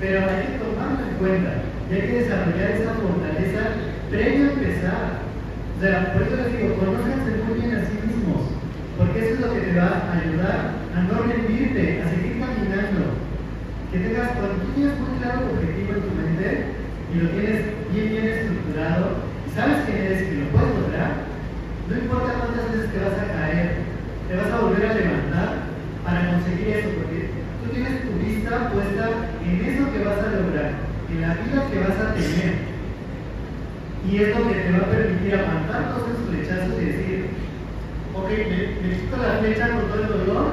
Pero 0.00 0.16
hay 0.24 0.40
que 0.40 0.56
tomarlo 0.56 1.04
en 1.04 1.16
cuenta. 1.20 1.52
Y 1.88 1.94
hay 1.94 2.00
que 2.00 2.20
desarrollar 2.24 2.70
esa 2.70 2.96
fortaleza 2.96 3.62
previo 4.08 4.44
a 4.48 4.52
empezar. 4.56 5.04
O 5.20 5.80
sea, 5.80 6.12
por 6.12 6.22
eso 6.22 6.36
les 6.36 6.52
digo, 6.56 6.80
conózcanse 6.80 7.44
muy 7.44 7.60
bien 7.60 7.76
a 7.76 7.84
sí 7.84 7.96
mismos. 8.00 8.56
Porque 8.96 9.20
eso 9.20 9.34
es 9.36 9.40
lo 9.40 9.52
que 9.52 9.60
te 9.60 9.76
va 9.76 10.08
a 10.08 10.16
ayudar 10.16 10.60
a 10.96 10.98
no 11.04 11.28
rendirte, 11.28 12.00
a 12.00 12.08
seguir 12.08 12.40
caminando. 12.40 13.20
Que 13.92 13.98
tengas, 14.00 14.32
cuando 14.32 14.64
tú 14.64 14.66
tienes 14.76 14.96
muy 14.96 15.12
claro 15.20 15.44
tu 15.44 15.56
objetivo 15.56 15.92
en 15.92 16.04
tu 16.04 16.12
mente 16.16 16.80
y 17.10 17.18
lo 17.18 17.28
tienes 17.30 17.80
bien, 17.92 18.08
bien 18.08 18.49
estructurado, 18.70 19.18
y 19.46 19.50
sabes 19.50 19.84
quién 19.86 19.98
eres 19.98 20.22
y 20.22 20.40
lo 20.40 20.46
puedes 20.54 20.78
lograr, 20.78 21.10
no 21.88 21.94
importa 21.96 22.38
cuántas 22.38 22.70
veces 22.70 22.92
te 22.92 22.98
vas 23.02 23.18
a 23.18 23.32
caer, 23.34 23.68
te 24.28 24.36
vas 24.36 24.50
a 24.50 24.60
volver 24.62 24.86
a 24.86 24.94
levantar 24.94 25.48
para 26.04 26.30
conseguir 26.30 26.68
eso, 26.70 26.88
porque 27.02 27.30
tú 27.62 27.66
tienes 27.74 28.02
tu 28.06 28.10
vista 28.22 28.70
puesta 28.70 29.04
en 29.42 29.54
eso 29.66 29.90
que 29.90 30.04
vas 30.06 30.22
a 30.22 30.38
lograr, 30.38 30.70
en 31.10 31.20
la 31.20 31.34
vida 31.34 31.66
que 31.66 31.78
vas 31.82 31.98
a 31.98 32.14
tener. 32.14 32.70
Y 34.00 34.16
es 34.16 34.28
lo 34.32 34.48
que 34.48 34.54
te 34.54 34.72
va 34.72 34.78
a 34.78 34.90
permitir 34.90 35.34
aguantar 35.34 35.92
todos 35.92 36.08
esos 36.08 36.26
flechazos 36.30 36.80
y 36.80 36.84
decir, 36.86 37.18
ok, 38.14 38.28
me, 38.30 38.58
me 38.80 38.96
quito 38.96 39.16
la 39.18 39.38
flecha 39.42 39.76
con 39.76 39.90
todo 39.90 40.02
el 40.02 40.08
dolor, 40.08 40.46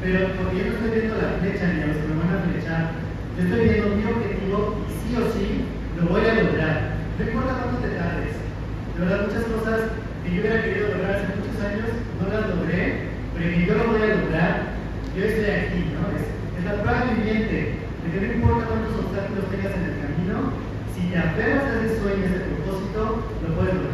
pero 0.00 0.18
porque 0.38 0.58
yo 0.58 0.64
no 0.64 0.74
estoy 0.78 0.90
viendo 0.94 1.14
la 1.18 1.36
flecha 1.42 1.66
ni 1.66 1.82
a 1.82 1.86
los 1.92 1.98
que 1.98 2.08
me 2.08 2.20
van 2.22 2.30
a 2.30 2.46
flechar. 2.46 2.82
Yo 3.36 3.42
estoy 3.42 3.60
viendo 3.68 3.96
mi 3.96 4.04
objetivo 4.06 4.80
y 4.86 4.92
sí 4.96 5.10
o 5.18 5.24
sí 5.28 5.46
lo 5.98 6.08
voy 6.08 6.24
a 6.24 6.34
lograr. 6.40 6.65
No 7.16 7.24
importa 7.24 7.64
cuánto 7.64 7.80
te 7.80 7.96
tardes. 7.96 8.36
De 8.92 9.00
verdad, 9.00 9.24
muchas 9.24 9.44
cosas 9.48 9.80
que 10.20 10.34
yo 10.34 10.40
hubiera 10.40 10.60
querido 10.60 10.88
lograr 10.92 11.16
hace 11.16 11.32
muchos 11.32 11.56
años 11.64 11.88
no 12.20 12.28
las 12.28 12.44
logré, 12.52 13.08
pero 13.32 13.50
que 13.56 13.64
yo 13.64 13.72
lo 13.72 13.88
voy 13.88 14.02
a 14.04 14.20
lograr. 14.20 14.76
Yo 15.16 15.24
estoy 15.24 15.48
aquí, 15.48 15.96
¿no? 15.96 16.12
Es, 16.12 16.28
es 16.28 16.64
la 16.68 16.76
prueba 16.76 17.08
viviente 17.16 17.80
de 17.80 18.06
que 18.12 18.20
no 18.20 18.32
importa 18.36 18.68
cuántos 18.68 19.00
obstáculos 19.00 19.48
tengas 19.48 19.72
en 19.80 19.84
el 19.88 19.96
camino, 19.96 20.36
si 20.92 21.08
te 21.08 21.16
aferras 21.16 21.64
a 21.64 21.84
ese 21.88 22.00
sueño, 22.04 22.20
a 22.20 22.28
ese 22.28 22.52
propósito, 22.52 23.00
lo 23.48 23.54
puedes 23.56 23.74
lograr. 23.80 23.85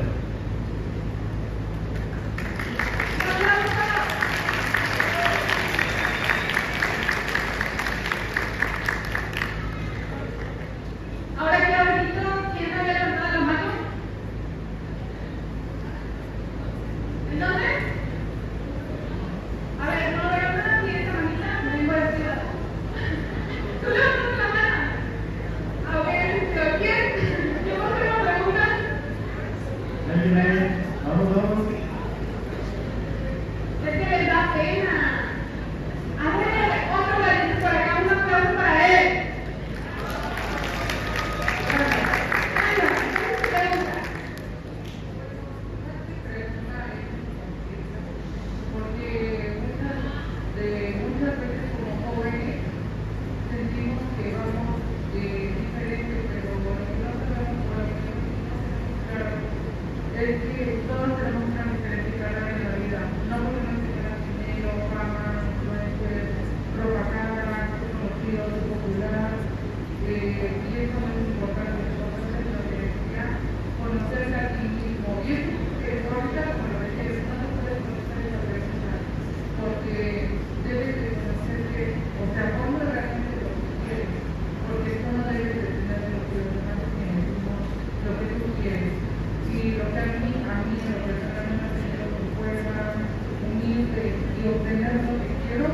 tener 94.73 95.05
lo 95.05 95.21
que 95.21 95.29
quiero 95.45 95.69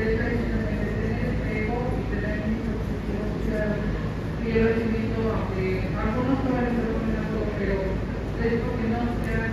es 0.00 0.08
precisamente 0.16 0.88
tener 0.88 1.20
este 1.20 1.52
espejo 1.52 1.76
y 1.84 2.02
tener 2.08 2.36
mis 2.48 2.64
objetivos 2.64 3.28
claros. 3.44 3.84
Y 4.40 4.46
yo 4.48 4.60
les 4.64 4.78
invito 4.88 5.20
a 5.36 5.52
que 5.52 5.84
algunos 5.92 6.40
pueden 6.48 6.72
estar 6.72 6.88
comentando, 6.96 7.38
pero 7.60 7.76
esto 8.40 8.68
que 8.72 8.86
no 8.88 9.00
sea 9.20 9.47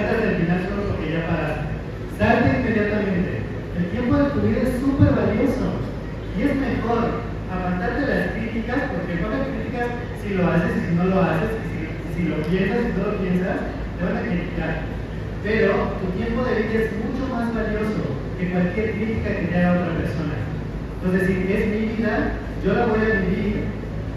trata 0.00 0.14
de 0.14 0.26
terminar 0.26 0.60
lo 0.74 0.98
que 0.98 1.12
ya 1.12 1.26
paraste. 1.26 1.64
Salte 2.18 2.48
inmediatamente. 2.58 3.30
El 3.78 3.86
tiempo 3.90 4.16
de 4.16 4.30
tu 4.30 4.40
vida 4.40 4.60
es 4.62 4.80
súper 4.82 5.10
valioso 5.14 5.66
y 6.34 6.42
es 6.42 6.54
mejor 6.56 7.22
aguantarte 7.50 8.02
las 8.02 8.30
críticas, 8.34 8.90
porque 8.90 9.22
no 9.22 9.30
las 9.30 9.46
críticas 9.46 9.86
si 10.22 10.34
lo 10.34 10.50
haces 10.50 10.72
y 10.74 10.80
si 10.88 10.94
no 10.94 11.04
lo 11.04 11.22
haces, 11.22 11.50
si, 11.70 11.78
si 12.14 12.20
lo 12.28 12.36
piensas 12.42 12.78
y 12.80 12.86
si 12.90 12.94
no 12.98 13.06
lo 13.06 13.18
piensas, 13.18 13.56
te 13.98 14.00
van 14.02 14.16
a 14.18 14.26
criticar. 14.26 14.74
Pero 15.44 15.70
tu 16.00 16.06
tiempo 16.18 16.42
de 16.42 16.54
vida 16.62 16.74
es 16.74 16.90
mucho 16.98 17.22
más 17.30 17.54
valioso 17.54 18.02
que 18.38 18.50
cualquier 18.50 18.98
crítica 18.98 19.30
que 19.30 19.46
te 19.46 19.56
haga 19.58 19.78
otra 19.78 19.94
persona. 19.94 20.34
Entonces, 20.98 21.22
si 21.28 21.52
es 21.52 21.66
mi 21.70 21.80
vida, 21.94 22.34
yo 22.64 22.72
la 22.72 22.86
voy 22.86 22.98
a 22.98 23.20
vivir 23.20 23.68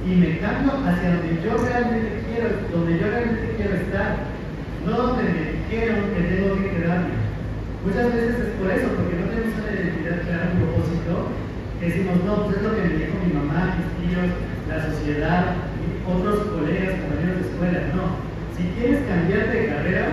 y 0.07 0.15
me 0.15 0.39
cambio 0.39 0.71
hacia 0.87 1.19
donde 1.19 1.37
yo 1.43 1.51
realmente 1.57 2.23
quiero, 2.25 2.49
donde 2.71 2.97
yo 2.97 3.05
realmente 3.11 3.53
quiero 3.57 3.75
estar, 3.75 4.15
no 4.85 4.91
donde 4.95 5.23
me 5.23 5.56
quiero, 5.69 5.95
que 6.15 6.21
tengo 6.23 6.55
que 6.55 6.71
quedarme. 6.71 7.15
Muchas 7.83 8.07
veces 8.13 8.35
es 8.39 8.51
por 8.59 8.71
eso, 8.71 8.87
porque 8.95 9.15
no 9.19 9.27
tenemos 9.31 9.53
una 9.59 9.71
identidad 9.71 10.23
clara, 10.23 10.51
un 10.51 10.59
propósito, 10.63 11.13
que 11.79 11.85
decimos, 11.87 12.15
no, 12.25 12.47
pues 12.47 12.57
es 12.57 12.63
lo 12.63 12.75
que 12.75 12.83
me 12.87 12.97
dijo 12.97 13.15
mi 13.23 13.33
mamá, 13.35 13.75
mis 13.75 13.91
tíos, 13.99 14.27
la 14.67 14.77
sociedad, 14.87 15.55
otros 16.07 16.51
colegas, 16.55 16.99
compañeros 17.03 17.37
de 17.39 17.47
escuela, 17.47 17.79
no. 17.95 18.05
Si 18.55 18.63
quieres 18.75 19.05
cambiarte 19.07 19.55
de 19.55 19.67
carrera, 19.67 20.05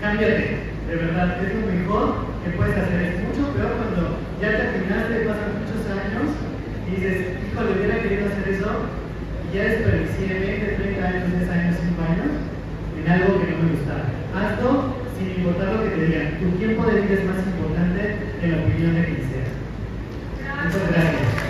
cámbiate, 0.00 0.78
de 0.88 0.94
verdad, 0.96 1.36
es 1.42 1.54
lo 1.54 1.62
mejor 1.68 2.04
que 2.42 2.50
puedes 2.56 2.78
hacer. 2.78 2.98
Es 3.02 3.16
mucho 3.26 3.52
peor 3.52 3.76
cuando 3.76 4.16
ya 4.40 4.72
terminaste, 4.72 5.26
pasan 5.26 5.58
muchos 5.58 5.82
años 5.90 6.26
y 6.86 6.90
dices, 6.96 7.18
híjole, 7.44 7.76
hubiera 7.76 8.02
querido 8.02 8.30
hacer 8.30 8.46
eso, 8.48 8.70
y 9.42 9.54
ya 9.54 9.62
desperdicié 9.64 10.26
20, 10.34 10.66
30 10.82 11.06
años, 11.06 11.30
10 11.36 11.50
años, 11.50 11.76
5 11.78 12.02
años 12.02 12.32
en 12.96 13.04
algo 13.06 13.38
que 13.38 13.52
no 13.52 13.58
me 13.58 13.70
gustaba. 13.76 14.17
Sin 15.18 15.30
importar 15.30 15.74
lo 15.74 15.82
que 15.82 15.90
te 15.90 16.06
digan. 16.06 16.38
Tu 16.38 16.58
tiempo 16.58 16.86
de 16.86 17.00
vida 17.00 17.14
es 17.14 17.24
más 17.24 17.38
importante 17.38 18.16
que 18.40 18.46
la 18.46 18.58
opinión 18.58 18.94
de 18.94 19.04
quien 19.04 19.28
sea. 19.28 20.64
Muchas 20.64 20.90
gracias. 20.92 21.47